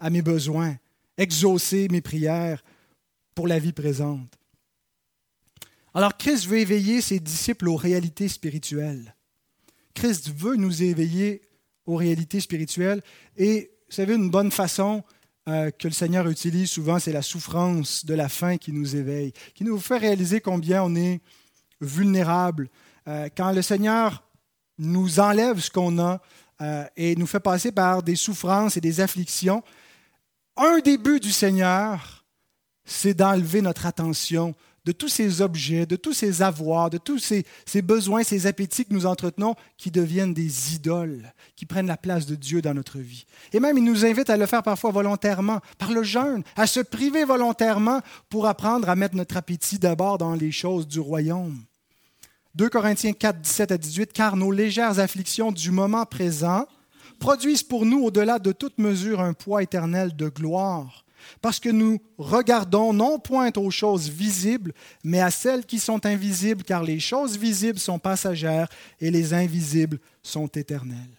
[0.00, 0.76] à mes besoins,
[1.18, 2.64] exaucer mes prières
[3.34, 4.38] pour la vie présente.
[5.92, 9.14] Alors Christ veut éveiller ses disciples aux réalités spirituelles.
[9.94, 11.42] Christ veut nous éveiller
[11.86, 13.02] aux réalités spirituelles.
[13.36, 15.02] Et vous savez, une bonne façon
[15.48, 19.32] euh, que le Seigneur utilise souvent, c'est la souffrance de la faim qui nous éveille,
[19.54, 21.20] qui nous fait réaliser combien on est
[21.80, 22.68] vulnérable.
[23.08, 24.22] Euh, quand le Seigneur
[24.78, 26.20] nous enlève ce qu'on a
[26.60, 29.64] euh, et nous fait passer par des souffrances et des afflictions,
[30.56, 32.24] un des buts du Seigneur,
[32.84, 37.82] c'est d'enlever notre attention de tous ces objets, de tous ces avoirs, de tous ces,
[37.82, 42.34] besoins, ces appétits que nous entretenons qui deviennent des idoles, qui prennent la place de
[42.34, 43.24] Dieu dans notre vie.
[43.52, 46.80] Et même, il nous invite à le faire parfois volontairement, par le jeûne, à se
[46.80, 51.62] priver volontairement pour apprendre à mettre notre appétit d'abord dans les choses du royaume.
[52.54, 56.66] 2 Corinthiens 4, 17 à 18, car nos légères afflictions du moment présent
[57.18, 61.04] produisent pour nous, au-delà de toute mesure, un poids éternel de gloire
[61.40, 64.72] parce que nous regardons non point aux choses visibles,
[65.04, 68.68] mais à celles qui sont invisibles, car les choses visibles sont passagères
[69.00, 71.16] et les invisibles sont éternelles.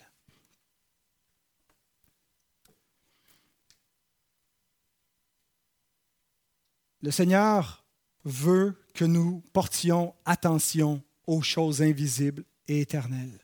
[7.01, 7.83] Le Seigneur
[8.23, 13.39] veut que nous portions attention aux choses invisibles et éternelles.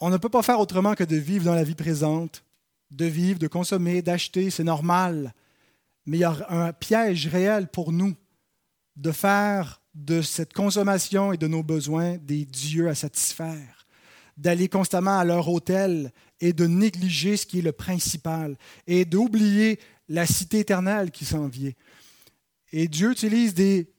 [0.00, 2.42] On ne peut pas faire autrement que de vivre dans la vie présente
[2.92, 5.34] de vivre, de consommer, d'acheter, c'est normal.
[6.06, 8.14] Mais il y a un piège réel pour nous
[8.96, 13.86] de faire de cette consommation et de nos besoins des dieux à satisfaire,
[14.36, 19.78] d'aller constamment à leur hôtel et de négliger ce qui est le principal et d'oublier
[20.08, 21.72] la cité éternelle qui s'en vient.
[22.72, 23.90] Et Dieu utilise des,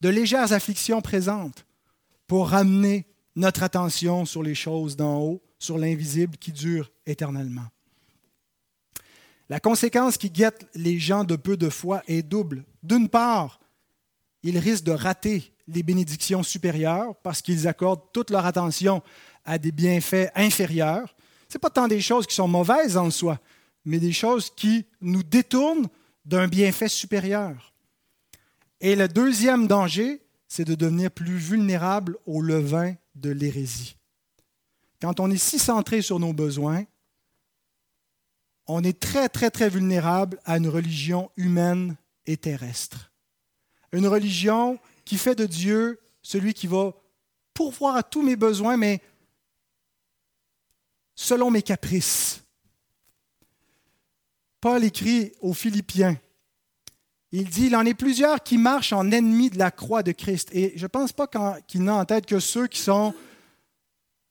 [0.00, 1.66] de légères afflictions présentes
[2.26, 7.66] pour ramener notre attention sur les choses d'en haut, sur l'invisible qui dure éternellement.
[9.48, 12.64] La conséquence qui guette les gens de peu de foi est double.
[12.82, 13.60] D'une part,
[14.42, 19.02] ils risquent de rater les bénédictions supérieures parce qu'ils accordent toute leur attention
[19.44, 21.14] à des bienfaits inférieurs.
[21.48, 23.38] Ce n'est pas tant des choses qui sont mauvaises en soi,
[23.84, 25.88] mais des choses qui nous détournent
[26.24, 27.74] d'un bienfait supérieur.
[28.80, 33.96] Et le deuxième danger, c'est de devenir plus vulnérable au levain de l'hérésie.
[35.00, 36.84] Quand on est si centré sur nos besoins,
[38.66, 41.96] on est très, très, très vulnérable à une religion humaine
[42.26, 43.12] et terrestre.
[43.92, 46.92] Une religion qui fait de Dieu celui qui va
[47.52, 49.00] pourvoir à tous mes besoins, mais
[51.14, 52.42] selon mes caprices.
[54.60, 56.18] Paul écrit aux Philippiens,
[57.30, 60.48] il dit, il en est plusieurs qui marchent en ennemis de la croix de Christ.
[60.52, 61.28] Et je ne pense pas
[61.66, 63.12] qu'il n'a en tête que ceux qui sont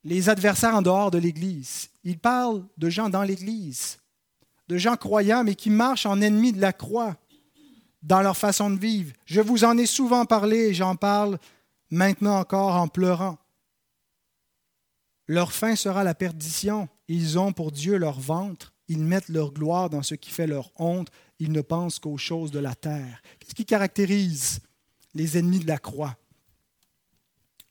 [0.03, 1.89] les adversaires en dehors de l'Église.
[2.03, 3.99] Il parle de gens dans l'Église
[4.67, 7.17] de gens croyants, mais qui marchent en ennemis de la croix,
[8.01, 9.13] dans leur façon de vivre.
[9.25, 11.39] Je vous en ai souvent parlé et j'en parle
[11.89, 13.37] maintenant encore en pleurant.
[15.27, 16.89] Leur fin sera la perdition.
[17.07, 18.73] Ils ont pour Dieu leur ventre.
[18.89, 21.09] Ils mettent leur gloire dans ce qui fait leur honte.
[21.39, 23.21] Ils ne pensent qu'aux choses de la terre.
[23.39, 24.59] Qu'est-ce qui caractérise
[25.13, 26.17] les ennemis de la croix?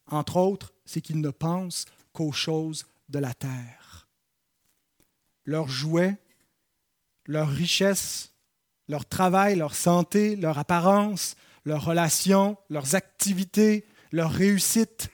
[0.06, 4.08] Entre autres, c'est qu'ils ne pensent qu'aux choses de la terre.
[5.44, 6.16] Leurs jouets,
[7.26, 8.32] leur richesse,
[8.88, 15.08] leur travail, leur santé, leur apparence, leurs relations, leurs activités, leur réussite,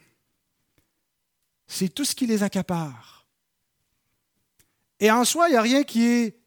[1.66, 3.26] c'est tout ce qui les accapare.
[5.00, 6.40] Et en soi, il n'y a rien qui est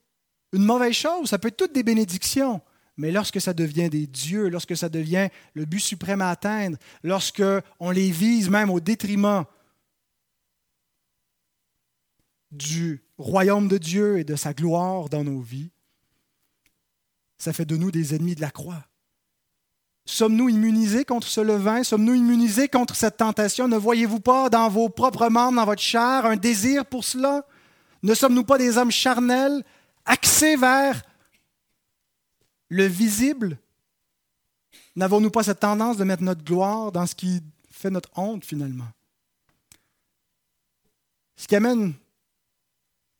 [0.52, 1.30] une mauvaise chose.
[1.30, 2.62] Ça peut être toutes des bénédictions.
[2.98, 7.44] Mais lorsque ça devient des dieux, lorsque ça devient le but suprême à atteindre, lorsque
[7.80, 9.46] on les vise même au détriment
[12.52, 15.72] du royaume de Dieu et de sa gloire dans nos vies,
[17.38, 18.84] ça fait de nous des ennemis de la croix.
[20.06, 21.84] Sommes-nous immunisés contre ce levain?
[21.84, 23.68] Sommes-nous immunisés contre cette tentation?
[23.68, 27.46] Ne voyez-vous pas dans vos propres membres, dans votre chair, un désir pour cela?
[28.04, 29.64] Ne sommes-nous pas des hommes charnels,
[30.06, 31.04] axés vers
[32.70, 33.60] le visible?
[34.96, 38.90] N'avons-nous pas cette tendance de mettre notre gloire dans ce qui fait notre honte finalement?
[41.36, 41.94] Ce qui amène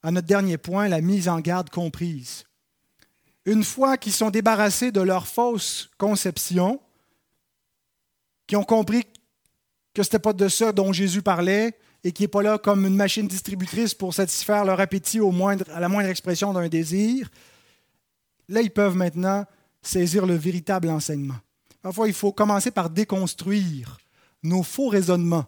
[0.04, 2.46] à notre dernier point, la mise en garde comprise
[3.46, 6.80] une fois qu'ils sont débarrassés de leur fausse conception,
[8.48, 9.04] qui ont compris
[9.94, 12.86] que ce n'était pas de ça dont Jésus parlait et qui n'est pas là comme
[12.86, 17.30] une machine distributrice pour satisfaire leur appétit au moindre, à la moindre expression d'un désir,
[18.48, 19.46] là, ils peuvent maintenant
[19.82, 21.38] saisir le véritable enseignement.
[21.82, 23.98] Parfois, il faut commencer par déconstruire
[24.44, 25.46] nos faux raisonnements,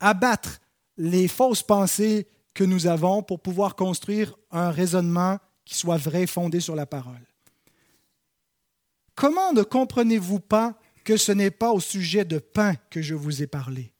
[0.00, 0.58] abattre
[0.96, 6.58] les fausses pensées que nous avons pour pouvoir construire un raisonnement qui soit vrai, fondé
[6.58, 7.20] sur la parole.
[9.14, 13.42] Comment ne comprenez-vous pas que ce n'est pas au sujet de pain que je vous
[13.42, 13.92] ai parlé?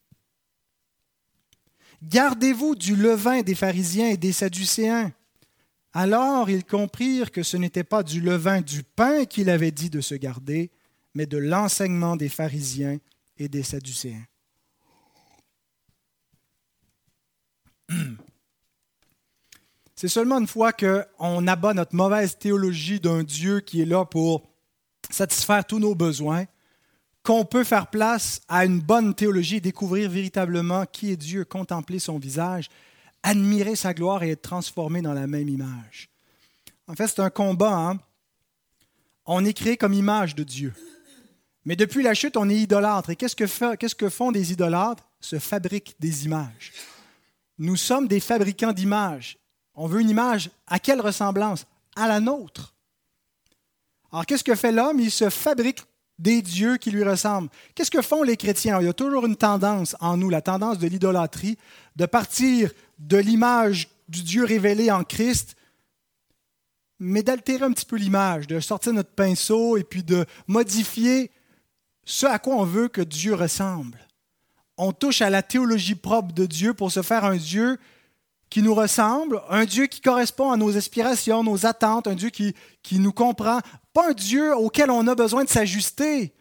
[2.03, 5.13] Gardez-vous du levain des pharisiens et des sadducéens.
[5.93, 10.01] Alors ils comprirent que ce n'était pas du levain du pain qu'il avait dit de
[10.01, 10.71] se garder,
[11.15, 12.97] mais de l'enseignement des pharisiens
[13.37, 14.25] et des sadducéens.
[19.99, 24.43] C'est seulement une fois qu'on abat notre mauvaise théologie d'un Dieu qui est là pour
[25.09, 26.45] satisfaire tous nos besoins,
[27.23, 32.19] qu'on peut faire place à une bonne théologie, découvrir véritablement qui est Dieu, contempler son
[32.19, 32.69] visage,
[33.23, 36.11] admirer sa gloire et être transformé dans la même image.
[36.89, 37.75] En fait, c'est un combat.
[37.75, 37.99] Hein.
[39.25, 40.75] On est créé comme image de Dieu.
[41.65, 43.11] Mais depuis la chute, on est idolâtre.
[43.11, 45.09] Et qu'est-ce que, qu'est-ce que font des idolâtres?
[45.21, 46.73] Se fabriquent des images.
[47.59, 49.39] Nous sommes des fabricants d'images.
[49.77, 51.67] On veut une image à quelle ressemblance?
[51.95, 52.75] À la nôtre.
[54.11, 55.01] Alors, qu'est-ce que fait l'homme?
[55.01, 55.83] Il se fabrique
[56.19, 57.51] des dieux qui lui ressemblent.
[57.75, 58.81] Qu'est-ce que font les chrétiens?
[58.81, 61.59] Il y a toujours une tendance en nous, la tendance de l'idolâtrie,
[61.97, 65.57] de partir de l'image du Dieu révélé en Christ,
[66.99, 71.31] mais d'altérer un petit peu l'image, de sortir notre pinceau et puis de modifier
[72.05, 73.99] ce à quoi on veut que Dieu ressemble.
[74.79, 77.79] On touche à la théologie propre de Dieu pour se faire un Dieu
[78.51, 82.55] qui nous ressemble, un Dieu qui correspond à nos aspirations, nos attentes, un Dieu qui,
[82.93, 83.61] nous comprend,
[83.93, 86.33] pas un Dieu auquel on a besoin de s'ajuster,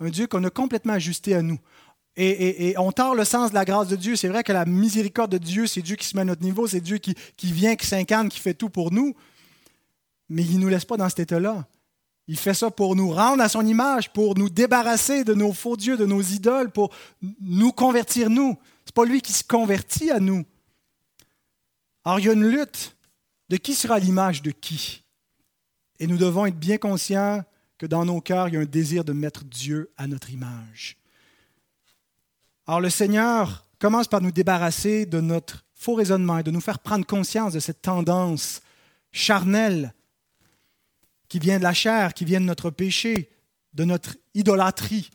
[0.00, 1.58] un Dieu qu'on a complètement ajusté à nous.
[2.16, 4.14] Et, on tord le sens de la grâce de Dieu.
[4.14, 6.68] C'est vrai que la miséricorde de Dieu, c'est Dieu qui se met à notre niveau,
[6.68, 9.14] c'est Dieu qui, qui vient, qui s'incarne, qui fait tout pour nous.
[10.28, 11.66] Mais il ne nous laisse pas dans cet état-là.
[12.28, 15.76] Il fait ça pour nous rendre à son image, pour nous débarrasser de nos faux
[15.76, 16.90] dieux, de nos idoles, pour
[17.40, 18.56] nous convertir nous.
[18.84, 20.44] Ce n'est pas lui qui se convertit à nous.
[22.04, 22.96] Alors il y a une lutte
[23.48, 25.04] de qui sera l'image de qui.
[25.98, 27.44] Et nous devons être bien conscients
[27.78, 30.96] que dans nos cœurs, il y a un désir de mettre Dieu à notre image.
[32.66, 36.78] Alors le Seigneur commence par nous débarrasser de notre faux raisonnement et de nous faire
[36.78, 38.62] prendre conscience de cette tendance
[39.12, 39.92] charnelle
[41.28, 43.30] qui vient de la chair, qui vient de notre péché,
[43.72, 45.10] de notre idolâtrie.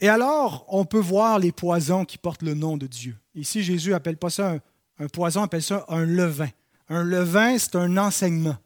[0.00, 3.16] Et alors, on peut voir les poisons qui portent le nom de Dieu.
[3.34, 4.60] Ici, Jésus n'appelle pas ça un,
[4.98, 6.50] un poison appelle ça un levain.
[6.88, 8.56] Un levain, c'est un enseignement.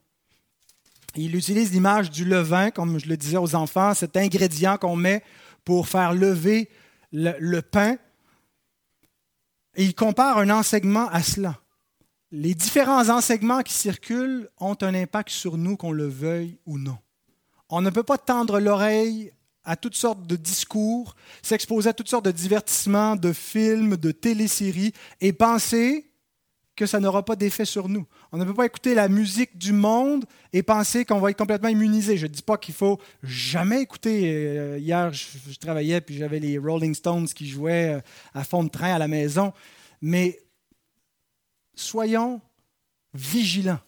[1.15, 5.23] Il utilise l'image du levain, comme je le disais aux enfants, cet ingrédient qu'on met
[5.65, 6.69] pour faire lever
[7.13, 7.97] le, pain.
[9.75, 11.59] Et il compare un enseignement à cela.
[12.31, 16.99] Les différents enseignements qui circulent ont un impact sur nous, qu'on le veuille ou non.
[17.71, 19.33] On ne peut pas tendre l'oreille
[19.65, 24.93] à toutes sortes de discours, s'exposer à toutes sortes de divertissements, de films, de téléséries
[25.21, 26.11] et penser
[26.77, 28.07] que ça n'aura pas d'effet sur nous.
[28.31, 31.71] On ne peut pas écouter la musique du monde et penser qu'on va être complètement
[31.71, 32.19] immunisé.
[32.19, 34.31] Je ne dis pas qu'il faut jamais écouter.
[34.35, 38.01] Euh, hier, je, travaillais puis j'avais les Rolling Stones qui jouaient euh,
[38.35, 39.55] à fond de train à la maison.
[40.03, 40.39] Mais
[41.75, 42.43] soyons
[43.15, 43.81] vigilants.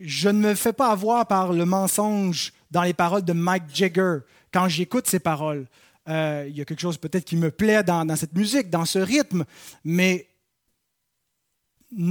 [0.00, 4.18] Je ne me fais pas avoir par le mensonge dans les paroles de Mike Jagger
[4.52, 5.66] quand j'écoute ces paroles.
[6.08, 8.86] Euh, il y a quelque chose peut-être qui me plaît dans, dans, cette musique, dans
[8.86, 9.44] ce rythme,
[9.84, 10.29] mais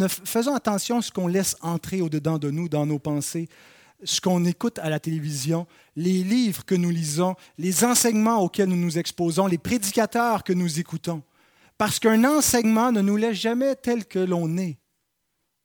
[0.08, 3.48] faisons attention à ce qu'on laisse entrer au-dedans de nous, dans nos pensées,
[4.04, 8.78] ce qu'on écoute à la télévision, les livres que nous lisons, les enseignements auxquels nous
[8.78, 11.24] nous exposons, les prédicateurs que nous écoutons.
[11.78, 14.78] Parce qu'un enseignement ne nous laisse jamais tel que l'on est.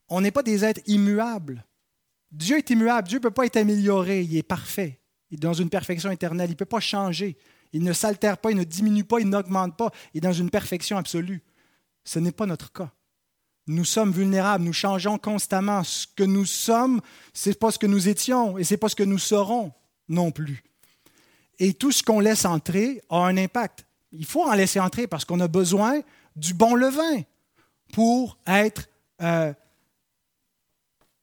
[0.09, 1.65] On n'est pas des êtres immuables.
[2.31, 5.01] Dieu est immuable, Dieu ne peut pas être amélioré, il est parfait.
[5.31, 7.37] Il est dans une perfection éternelle, il ne peut pas changer.
[7.73, 10.51] Il ne s'altère pas, il ne diminue pas, il n'augmente pas, il est dans une
[10.51, 11.43] perfection absolue.
[12.05, 12.93] Ce n'est pas notre cas.
[13.67, 15.83] Nous sommes vulnérables, nous changeons constamment.
[15.85, 17.01] Ce que nous sommes,
[17.33, 19.73] ce n'est pas ce que nous étions et ce n'est pas ce que nous serons
[20.09, 20.63] non plus.
[21.59, 23.87] Et tout ce qu'on laisse entrer a un impact.
[24.13, 26.01] Il faut en laisser entrer parce qu'on a besoin
[26.37, 27.23] du bon levain
[27.93, 28.89] pour être
[29.23, 29.53] euh,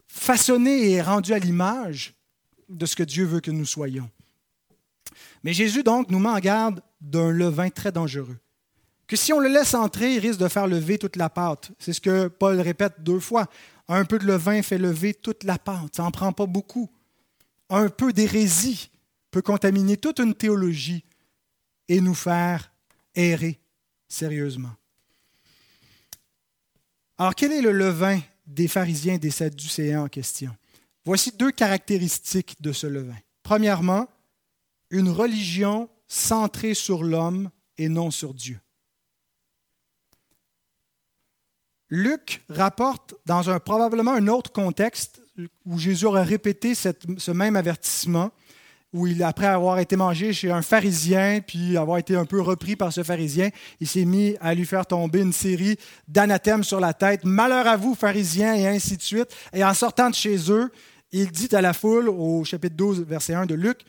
[0.07, 2.13] façonné et rendu à l'image
[2.69, 4.09] de ce que Dieu veut que nous soyons.
[5.43, 8.37] Mais Jésus, donc, nous met en garde d'un levain très dangereux
[9.11, 11.71] que si on le laisse entrer, il risque de faire lever toute la pâte.
[11.79, 13.49] C'est ce que Paul répète deux fois.
[13.89, 15.97] Un peu de levain fait lever toute la pâte.
[15.97, 16.89] Ça n'en prend pas beaucoup.
[17.69, 18.89] Un peu d'hérésie
[19.29, 21.03] peut contaminer toute une théologie
[21.89, 22.71] et nous faire
[23.13, 23.59] errer
[24.07, 24.71] sérieusement.
[27.17, 30.55] Alors, quel est le levain des pharisiens et des sadducéens en question?
[31.03, 33.19] Voici deux caractéristiques de ce levain.
[33.43, 34.07] Premièrement,
[34.89, 38.57] une religion centrée sur l'homme et non sur Dieu.
[41.91, 45.21] Luc rapporte dans un, probablement un autre contexte
[45.65, 48.31] où Jésus aurait répété ce même avertissement,
[48.93, 52.77] où il, après avoir été mangé chez un pharisien, puis avoir été un peu repris
[52.77, 53.49] par ce pharisien,
[53.81, 55.77] il s'est mis à lui faire tomber une série
[56.07, 57.25] d'anathèmes sur la tête.
[57.25, 59.35] Malheur à vous, pharisiens, et ainsi de suite.
[59.53, 60.71] Et en sortant de chez eux,
[61.11, 63.79] il dit à la foule, au chapitre 12, verset 1 de Luc,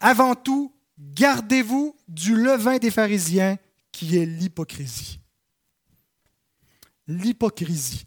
[0.00, 3.56] Avant tout, gardez-vous du levain des pharisiens,
[3.90, 5.23] qui est l'hypocrisie
[7.06, 8.06] l'hypocrisie.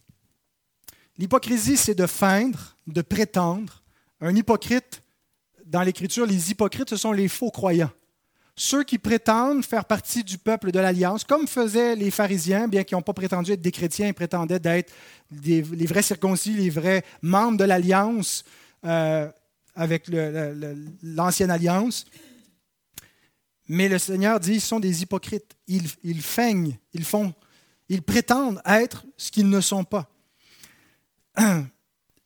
[1.18, 3.84] L'hypocrisie, c'est de feindre, de prétendre.
[4.22, 5.02] Un hypocrite,
[5.66, 7.92] dans l'Écriture, les hypocrites, ce sont les faux croyants.
[8.56, 12.96] Ceux qui prétendent faire partie du peuple de l'Alliance, comme faisaient les pharisiens, bien qu'ils
[12.96, 14.92] n'ont pas prétendu être des chrétiens, ils prétendaient d'être
[15.44, 18.44] les vrais circoncis, les vrais membres de l'Alliance
[18.84, 19.30] euh,
[19.76, 20.08] avec
[21.04, 22.06] l'Ancienne Alliance.
[23.68, 25.56] Mais le Seigneur dit, ils sont des hypocrites.
[25.68, 27.34] Ils, ils feignent, ils font
[27.90, 30.10] ils prétendent être ce qu'ils ne sont pas.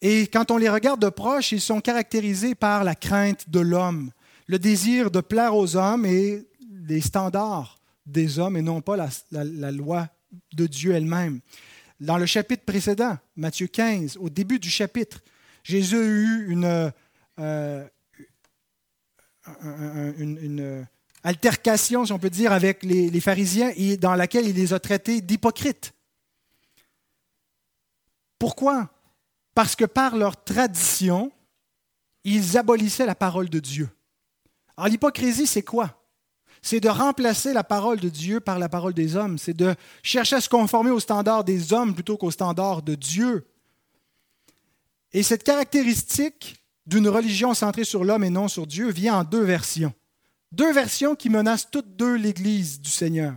[0.02, 4.12] Et quand on les regarde de proche, ils sont caractérisés par la crainte de l'homme,
[4.48, 6.48] le désir de plaire aux hommes et
[6.88, 8.98] les standards des hommes et non pas
[9.32, 10.10] la, loi
[10.54, 11.40] de Dieu elle-même.
[12.00, 15.22] Dans le chapitre précédent, Matthieu 15, au début du chapitre,
[15.64, 16.92] Jésus a eu une,
[17.40, 17.88] euh,
[21.24, 25.22] altercation, si on peut dire, avec les, pharisiens et dans laquelle il les a traités
[25.22, 25.94] d'hypocrites.
[28.40, 28.90] Pourquoi?
[29.54, 31.32] Parce que par leur tradition,
[32.24, 33.90] ils abolissaient la parole de Dieu.
[34.78, 35.98] Alors l'hypocrisie, c'est quoi?
[36.64, 39.38] C'est de remplacer la parole de Dieu par la parole des hommes.
[39.38, 43.48] C'est de chercher à se conformer aux standards des hommes plutôt qu'aux standards de Dieu.
[45.12, 49.44] Et cette caractéristique d'une religion centrée sur l'homme et non sur Dieu vient en deux
[49.44, 49.94] versions.
[50.52, 53.36] Deux versions qui menacent toutes deux l'Église du Seigneur.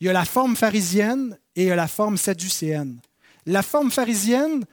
[0.00, 3.00] Il y a la forme pharisienne et il y a la forme sadducéenne.
[3.46, 4.64] La forme pharisienne,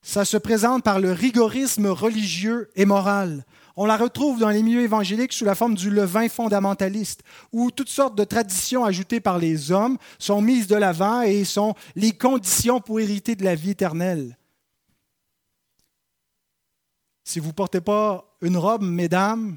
[0.00, 3.44] ça se présente par le rigorisme religieux et moral.
[3.76, 7.88] On la retrouve dans les milieux évangéliques sous la forme du levain fondamentaliste, où toutes
[7.88, 12.80] sortes de traditions ajoutées par les hommes sont mises de l'avant et sont les conditions
[12.80, 14.38] pour hériter de la vie éternelle.
[17.24, 19.56] Si vous ne portez pas une robe, mesdames,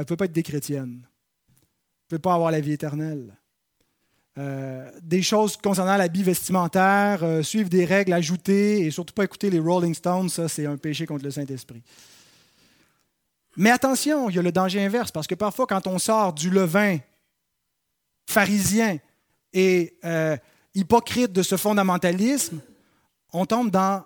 [0.00, 1.02] ne peut pas être des chrétiennes.
[1.02, 3.36] Elle ne peut pas avoir la vie éternelle.
[4.38, 9.48] Euh, des choses concernant l'habit vestimentaire, euh, suivre des règles ajoutées et surtout pas écouter
[9.48, 11.82] les Rolling Stones, ça c'est un péché contre le Saint-Esprit.
[13.56, 16.50] Mais attention, il y a le danger inverse, parce que parfois quand on sort du
[16.50, 16.98] levain
[18.26, 18.98] pharisien
[19.54, 20.36] et euh,
[20.74, 22.60] hypocrite de ce fondamentalisme,
[23.32, 24.04] on tombe dans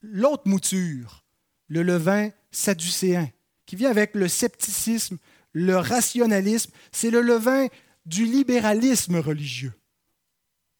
[0.00, 1.22] l'autre mouture,
[1.68, 3.28] le levain sadducéen
[3.66, 5.18] qui vient avec le scepticisme,
[5.52, 6.70] le rationalisme.
[6.92, 7.66] C'est le levain
[8.06, 9.72] du libéralisme religieux,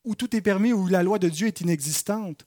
[0.04, 2.46] où tout est permis, où la loi de Dieu est inexistante.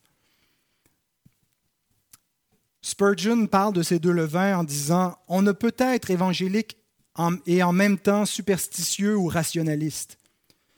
[2.82, 6.78] Spurgeon parle de ces deux levains en disant On ne peut être évangélique
[7.46, 10.18] et en même temps superstitieux ou rationaliste.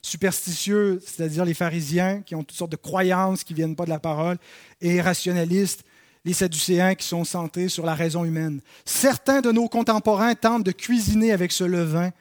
[0.01, 3.91] Superstitieux, c'est-à-dire les pharisiens qui ont toutes sortes de croyances qui ne viennent pas de
[3.91, 4.37] la parole,
[4.81, 5.83] et rationalistes,
[6.23, 8.61] les Sadducéens qui sont centrés sur la raison humaine.
[8.85, 12.11] Certains de nos contemporains tentent de cuisiner avec ce levain,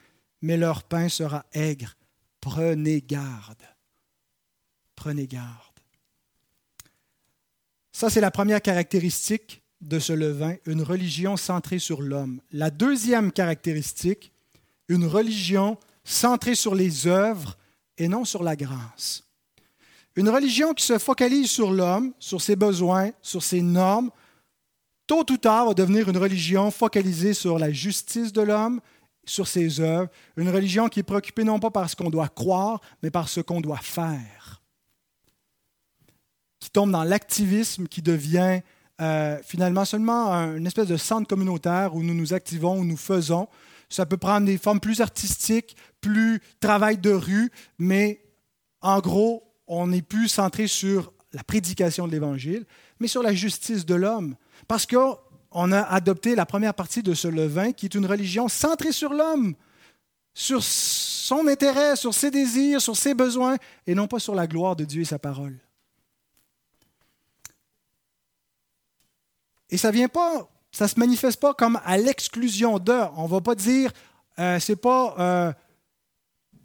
[0.40, 1.96] mais leur pain sera aigre.
[2.40, 3.62] Prenez garde.
[4.96, 5.46] Prenez garde.
[7.92, 12.40] Ça, c'est la première caractéristique de ce levain, une religion centrée sur l'homme.
[12.52, 14.32] La deuxième caractéristique,
[14.88, 17.56] une religion centrée sur les œuvres
[17.98, 19.29] et non sur la grâce.
[20.16, 24.10] Une religion qui se focalise sur l'homme, sur ses besoins, sur ses normes,
[25.06, 28.80] tôt ou tard va devenir une religion focalisée sur la justice de l'homme,
[29.24, 32.80] sur ses œuvres, une religion qui est préoccupée non pas par ce qu'on doit croire,
[33.02, 34.62] mais par ce qu'on doit faire,
[36.58, 38.60] qui tombe dans l'activisme, qui devient
[39.00, 43.48] euh, finalement seulement une espèce de centre communautaire où nous nous activons, où nous faisons.
[43.88, 48.22] Ça peut prendre des formes plus artistiques, plus travail de rue, mais
[48.82, 49.42] en gros,
[49.72, 52.66] on n'est plus centré sur la prédication de l'Évangile,
[52.98, 54.34] mais sur la justice de l'homme.
[54.66, 58.90] Parce qu'on a adopté la première partie de ce levain, qui est une religion centrée
[58.90, 59.54] sur l'homme,
[60.34, 63.56] sur son intérêt, sur ses désirs, sur ses besoins,
[63.86, 65.56] et non pas sur la gloire de Dieu et sa parole.
[69.70, 72.92] Et ça vient pas, ça se manifeste pas comme à l'exclusion de.
[73.16, 73.92] On va pas dire,
[74.40, 75.52] euh, c'est pas euh,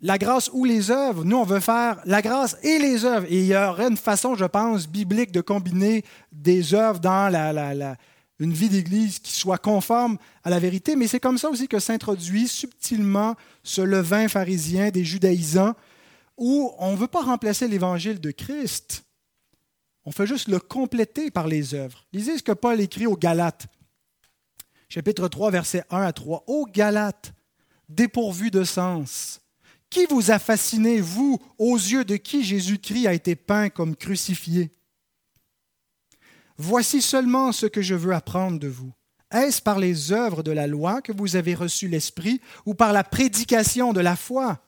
[0.01, 1.23] la grâce ou les œuvres.
[1.23, 3.25] Nous, on veut faire la grâce et les œuvres.
[3.29, 7.95] Et il y aurait une façon, je pense, biblique de combiner des œuvres dans
[8.39, 10.95] une vie d'Église qui soit conforme à la vérité.
[10.95, 15.73] Mais c'est comme ça aussi que s'introduit subtilement ce levain pharisien des judaïsants
[16.37, 19.05] où on ne veut pas remplacer l'évangile de Christ.
[20.03, 22.05] On fait juste le compléter par les œuvres.
[22.13, 23.67] Lisez ce que Paul écrit aux Galates.
[24.87, 26.43] Chapitre 3, versets 1 à 3.
[26.47, 27.33] Ô Galates,
[27.89, 29.41] dépourvus de sens,
[29.95, 34.75] qui vous a fasciné, vous, aux yeux de qui Jésus-Christ a été peint comme crucifié?
[36.57, 38.91] Voici seulement ce que je veux apprendre de vous.
[39.31, 43.05] Est-ce par les œuvres de la loi que vous avez reçu l'Esprit ou par la
[43.05, 44.59] prédication de la foi?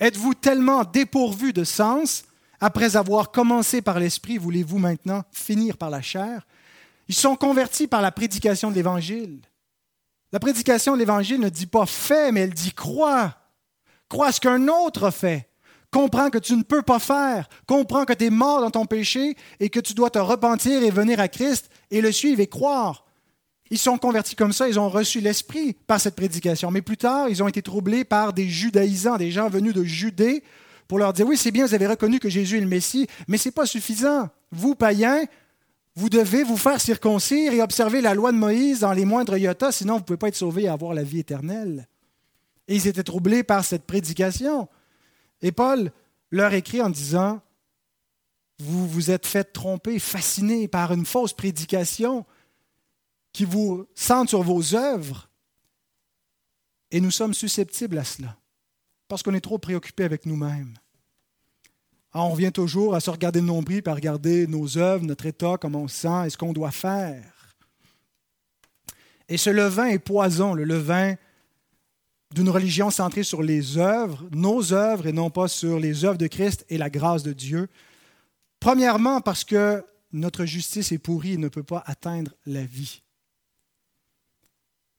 [0.00, 2.24] Êtes-vous tellement dépourvu de sens?
[2.60, 6.46] Après avoir commencé par l'Esprit, voulez-vous maintenant finir par la chair?
[7.08, 9.40] Ils sont convertis par la prédication de l'Évangile.
[10.30, 13.34] La prédication de l'Évangile ne dit pas fais, mais elle dit crois.
[14.08, 15.48] Crois ce qu'un autre fait.
[15.90, 17.48] Comprends que tu ne peux pas faire.
[17.66, 20.90] Comprends que tu es mort dans ton péché et que tu dois te repentir et
[20.90, 23.06] venir à Christ et le suivre et croire.
[23.70, 26.70] Ils sont convertis comme ça, ils ont reçu l'Esprit par cette prédication.
[26.70, 30.42] Mais plus tard, ils ont été troublés par des judaïsants, des gens venus de Judée,
[30.86, 33.36] pour leur dire, oui, c'est bien, vous avez reconnu que Jésus est le Messie, mais
[33.36, 34.28] ce n'est pas suffisant.
[34.50, 35.22] Vous, païens,
[35.94, 39.72] vous devez vous faire circoncire et observer la loi de Moïse dans les moindres iotas,
[39.72, 41.87] sinon vous ne pouvez pas être sauvés et avoir la vie éternelle.
[42.68, 44.68] Et ils étaient troublés par cette prédication.
[45.42, 45.90] Et Paul
[46.30, 47.40] leur écrit en disant,
[48.58, 52.26] vous vous êtes fait tromper, fasciné par une fausse prédication
[53.32, 55.28] qui vous centre sur vos œuvres.
[56.90, 58.36] Et nous sommes susceptibles à cela,
[59.08, 60.74] parce qu'on est trop préoccupés avec nous-mêmes.
[62.12, 65.56] Ah, on revient toujours à se regarder le nombril, à regarder nos œuvres, notre état,
[65.60, 67.54] comment on se sent, et ce qu'on doit faire.
[69.28, 71.16] Et ce levain est poison, le levain
[72.34, 76.26] d'une religion centrée sur les œuvres, nos œuvres, et non pas sur les œuvres de
[76.26, 77.68] Christ et la grâce de Dieu.
[78.60, 83.02] Premièrement, parce que notre justice est pourrie et ne peut pas atteindre la vie.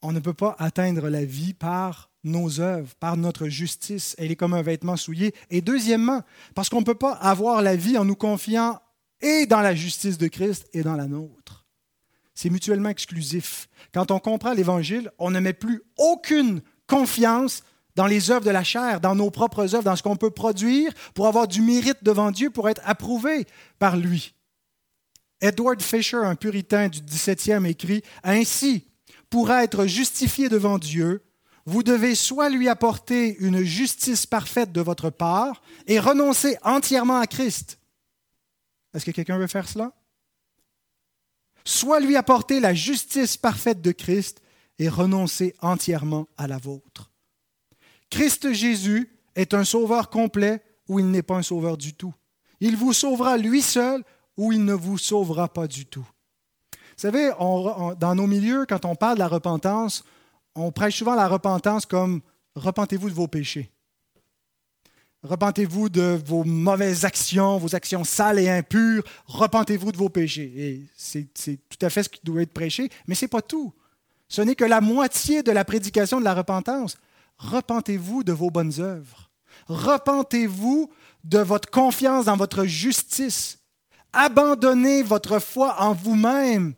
[0.02, 4.16] On ne peut pas atteindre la vie par nos œuvres, par notre justice.
[4.18, 5.34] Elle est comme un vêtement souillé.
[5.50, 6.22] Et deuxièmement,
[6.56, 8.80] parce qu'on ne peut pas avoir la vie en nous confiant
[9.22, 11.66] et dans la justice de Christ et dans la nôtre.
[12.34, 13.68] C'est mutuellement exclusif.
[13.94, 17.64] Quand on comprend l'Évangile, on ne met plus aucune confiance
[17.96, 20.94] dans les œuvres de la chair, dans nos propres œuvres, dans ce qu'on peut produire
[21.14, 23.46] pour avoir du mérite devant Dieu, pour être approuvé
[23.78, 24.34] par lui.
[25.42, 28.88] Edward Fisher, un puritain du XVIIe, écrit Ainsi,
[29.30, 31.22] pour être justifié devant Dieu,
[31.66, 37.28] vous devez soit lui apporter une justice parfaite de votre part et renoncer entièrement à
[37.28, 37.80] Christ.
[38.94, 39.92] Est-ce que quelqu'un veut faire cela?
[41.66, 44.42] Soit lui apporter la justice parfaite de Christ
[44.80, 47.12] et renoncer entièrement à la vôtre.
[48.10, 52.14] Christ Jésus est un sauveur complet ou il n'est pas un sauveur du tout.
[52.60, 54.04] Il vous sauvera lui seul
[54.38, 56.08] ou il ne vous sauvera pas du tout.
[56.72, 60.04] Vous savez, dans nos milieux, quand on parle de la repentance,
[60.56, 62.22] on prêche souvent la repentance comme
[62.56, 63.72] repentez-vous de vos péchés.
[65.24, 69.04] Repentez-vous de vos mauvaises actions, vos actions sales et impures.
[69.26, 70.54] Repentez-vous de vos péchés.
[70.56, 73.74] Et c'est tout à fait ce qui doit être prêché, mais ce n'est pas tout.
[74.30, 76.98] Ce n'est que la moitié de la prédication de la repentance.
[77.40, 79.30] Repentez-vous de vos bonnes œuvres.
[79.68, 80.92] Repentez-vous
[81.24, 83.60] de votre confiance dans votre justice.
[84.14, 86.74] Abandonnez votre foi en vous-même,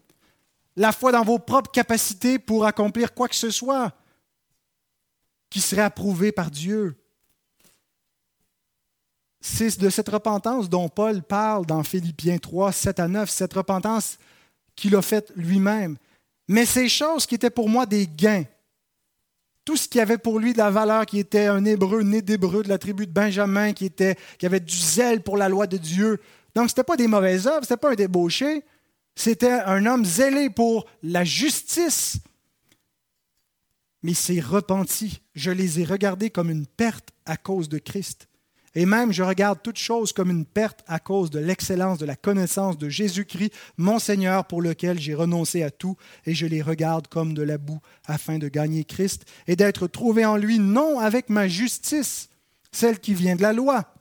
[0.75, 3.93] la foi dans vos propres capacités pour accomplir quoi que ce soit
[5.49, 6.97] qui serait approuvé par Dieu.
[9.41, 14.17] C'est de cette repentance dont Paul parle dans Philippiens 3, 7 à 9, cette repentance
[14.75, 15.97] qu'il a faite lui-même.
[16.51, 18.43] Mais ces choses qui étaient pour moi des gains,
[19.63, 22.61] tout ce qui avait pour lui de la valeur, qui était un hébreu, né d'hébreu,
[22.61, 25.77] de la tribu de Benjamin, qui, était, qui avait du zèle pour la loi de
[25.77, 26.19] Dieu.
[26.53, 28.65] Donc, ce n'était pas des mauvaises œuvres, ce n'était pas un débauché,
[29.15, 32.17] c'était un homme zélé pour la justice.
[34.03, 35.21] Mais il s'est repenti.
[35.33, 38.27] Je les ai regardés comme une perte à cause de Christ.
[38.73, 42.15] Et même, je regarde toute chose comme une perte à cause de l'excellence de la
[42.15, 47.07] connaissance de Jésus-Christ, mon Seigneur, pour lequel j'ai renoncé à tout, et je les regarde
[47.07, 51.29] comme de la boue, afin de gagner Christ, et d'être trouvé en lui, non avec
[51.29, 52.29] ma justice,
[52.71, 53.93] celle qui vient de la loi,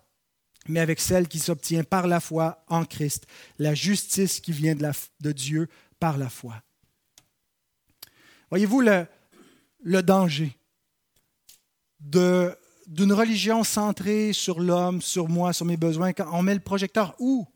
[0.69, 3.27] mais avec celle qui s'obtient par la foi en Christ,
[3.59, 5.69] la justice qui vient de, Dieu
[5.99, 6.63] par la foi.
[8.51, 10.57] Voyez-vous le danger
[11.99, 12.57] de
[12.91, 17.15] d'une religion centrée sur l'homme, sur moi, sur mes besoins, quand on met le projecteur
[17.21, 17.47] où?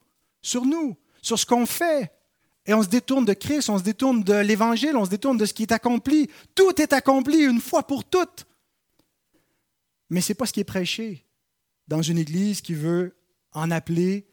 [0.40, 2.12] Sur nous, sur ce qu'on fait.
[2.66, 5.44] Et on se détourne de Christ, on se détourne de l'Évangile, on se détourne de
[5.44, 6.30] ce qui est accompli.
[6.54, 8.46] Tout est accompli une fois pour toutes.
[10.08, 11.26] Mais ce n'est pas ce qui est prêché
[11.88, 13.16] dans une Église qui veut
[13.52, 14.26] en appeler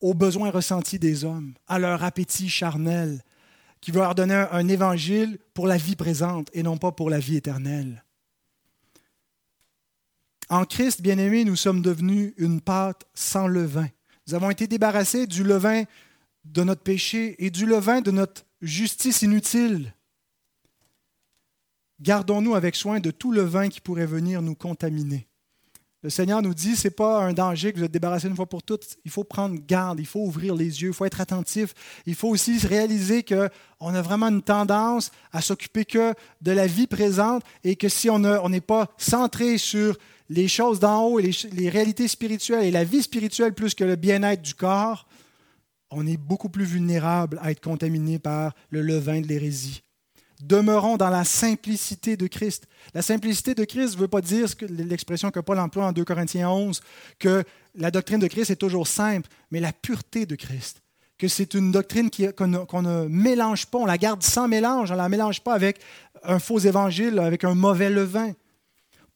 [0.00, 3.22] aux besoins ressentis des hommes, à leur appétit charnel,
[3.82, 7.18] qui veut leur donner un évangile pour la vie présente et non pas pour la
[7.18, 8.04] vie éternelle.
[10.50, 13.86] En Christ, bien-aimés, nous sommes devenus une pâte sans levain.
[14.26, 15.84] Nous avons été débarrassés du levain
[16.44, 19.94] de notre péché et du levain de notre justice inutile.
[22.00, 25.28] Gardons-nous avec soin de tout levain qui pourrait venir nous contaminer.
[26.02, 28.46] Le Seigneur nous dit, ce n'est pas un danger que vous êtes débarrassé une fois
[28.46, 28.96] pour toutes.
[29.04, 31.74] Il faut prendre garde, il faut ouvrir les yeux, il faut être attentif.
[32.06, 36.88] Il faut aussi réaliser qu'on a vraiment une tendance à s'occuper que de la vie
[36.88, 39.96] présente et que si on n'est pas centré sur
[40.30, 44.40] les choses d'en haut les, réalités spirituelles et la vie spirituelle plus que le bien-être
[44.40, 45.06] du corps,
[45.90, 49.82] on est beaucoup plus vulnérable à être contaminé par le levain de l'hérésie.
[50.40, 52.66] Demeurons dans la simplicité de Christ.
[52.94, 56.48] La simplicité de Christ ne veut pas dire l'expression que Paul emploie en 2 Corinthiens
[56.48, 56.80] 11,
[57.18, 57.42] que
[57.74, 60.80] la doctrine de Christ est toujours simple, mais la pureté de Christ.
[61.18, 64.98] Que c'est une doctrine qu'on ne mélange pas, on la garde sans mélange, on ne
[64.98, 65.80] la mélange pas avec
[66.22, 68.32] un faux évangile, avec un mauvais levain.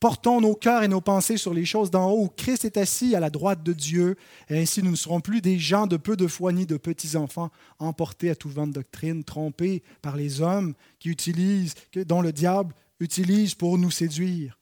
[0.05, 3.15] Portons nos cœurs et nos pensées sur les choses d'en haut où Christ est assis
[3.15, 4.17] à la droite de Dieu,
[4.51, 7.49] et ainsi nous ne serons plus des gens de peu de foi ni de petits-enfants
[7.79, 11.73] emportés à tout vent de doctrine, trompés par les hommes qui utilisent,
[12.05, 14.59] dont le diable utilise pour nous séduire.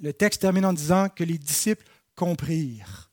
[0.00, 1.84] Le texte termine en disant que les disciples
[2.16, 3.10] comprirent.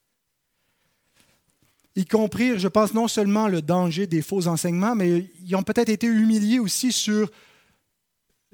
[1.98, 5.90] Ils comprirent, je pense, non seulement le danger des faux enseignements, mais ils ont peut-être
[5.90, 7.30] été humiliés aussi sur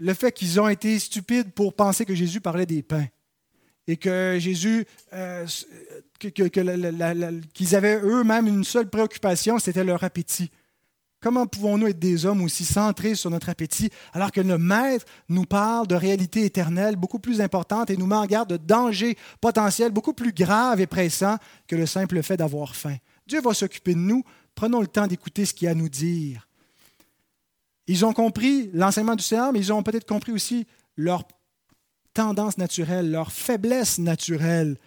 [0.01, 3.05] le fait qu'ils ont été stupides pour penser que Jésus parlait des pains
[3.87, 5.45] et que Jésus, euh,
[6.19, 10.49] qu'ils avaient eux-mêmes une seule préoccupation, c'était leur appétit.
[11.21, 15.45] Comment pouvons-nous être des hommes aussi centrés sur notre appétit alors que le Maître nous
[15.45, 19.91] parle de réalité éternelle beaucoup plus importante et nous met en garde de dangers potentiels
[19.91, 21.37] beaucoup plus graves et pressants
[21.67, 22.95] que le simple fait d'avoir faim?
[23.27, 24.23] Dieu va s'occuper de nous.
[24.55, 26.47] Prenons le temps d'écouter ce qu'il a à nous dire.
[27.91, 30.65] Ils ont compris l'enseignement du Seigneur, mais ils ont peut-être compris aussi
[30.95, 31.25] leur
[32.13, 34.77] tendance naturelle, leur faiblesse naturelle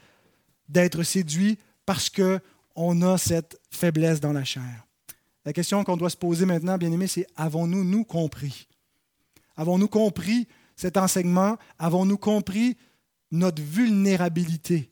[0.70, 4.86] d'être séduits parce qu'on a cette faiblesse dans la chair.
[5.44, 8.68] La question qu'on doit se poser maintenant, bien aimé, c'est avons-nous nous compris?
[9.58, 11.58] Avons-nous compris cet enseignement?
[11.78, 12.78] Avons-nous compris
[13.30, 14.90] notre vulnérabilité?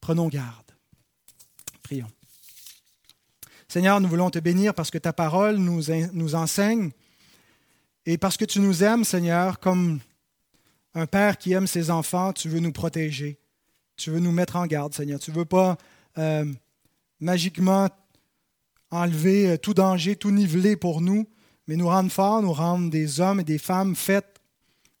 [0.00, 0.72] Prenons garde.
[1.82, 2.10] Prions.
[3.72, 6.90] Seigneur, nous voulons te bénir parce que ta parole nous, enseigne
[8.04, 10.00] et parce que tu nous aimes, Seigneur, comme
[10.92, 13.38] un père qui aime ses enfants, tu veux nous protéger.
[13.96, 15.18] Tu veux nous mettre en garde, Seigneur.
[15.18, 15.78] Tu ne veux pas
[16.18, 16.44] euh,
[17.18, 17.88] magiquement
[18.90, 21.26] enlever euh, tout danger, tout niveler pour nous,
[21.66, 24.38] mais nous rendre forts, nous rendre des hommes et des femmes faits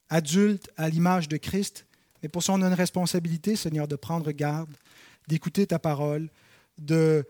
[0.08, 1.84] adultes à l'image de Christ.
[2.22, 4.70] Mais pour ça, on a une responsabilité, Seigneur, de prendre garde,
[5.28, 6.30] d'écouter ta parole,
[6.78, 7.26] de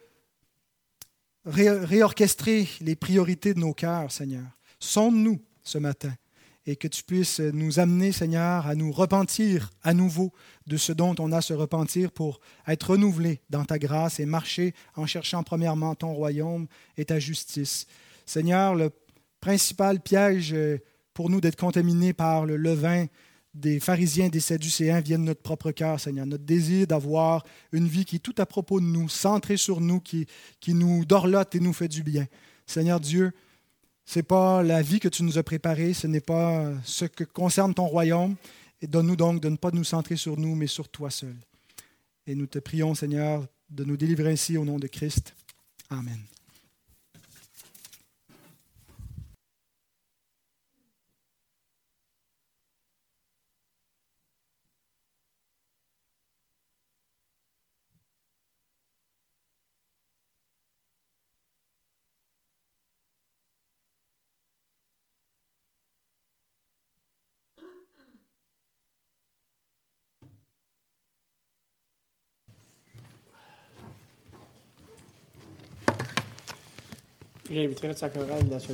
[1.44, 4.46] réorchestrer les priorités de nos cœurs, Seigneur.
[4.78, 6.12] Sonde-nous ce matin
[6.66, 10.32] et que tu puisses nous amener, Seigneur, à nous repentir à nouveau
[10.66, 14.26] de ce dont on a à se repentir pour être renouvelé dans ta grâce et
[14.26, 17.86] marcher en cherchant premièrement ton royaume et ta justice.
[18.26, 18.90] Seigneur, le
[19.40, 20.54] principal piège
[21.14, 23.06] pour nous d'être contaminés par le levain
[23.54, 26.26] des pharisiens, des sadducéens vient de notre propre cœur, Seigneur.
[26.26, 30.00] Notre désir d'avoir une vie qui est tout à propos de nous, centrée sur nous,
[30.00, 30.26] qui,
[30.60, 32.26] qui nous dorlote et nous fait du bien.
[32.66, 33.32] Seigneur Dieu,
[34.06, 37.24] ce n'est pas la vie que tu nous as préparée, ce n'est pas ce que
[37.24, 38.36] concerne ton royaume.
[38.80, 41.36] Et donne-nous donc de ne pas nous centrer sur nous, mais sur toi seul.
[42.26, 45.34] Et nous te prions, Seigneur, de nous délivrer ainsi au nom de Christ.
[45.88, 46.31] Amen.
[77.54, 78.66] Notre chorale dans ce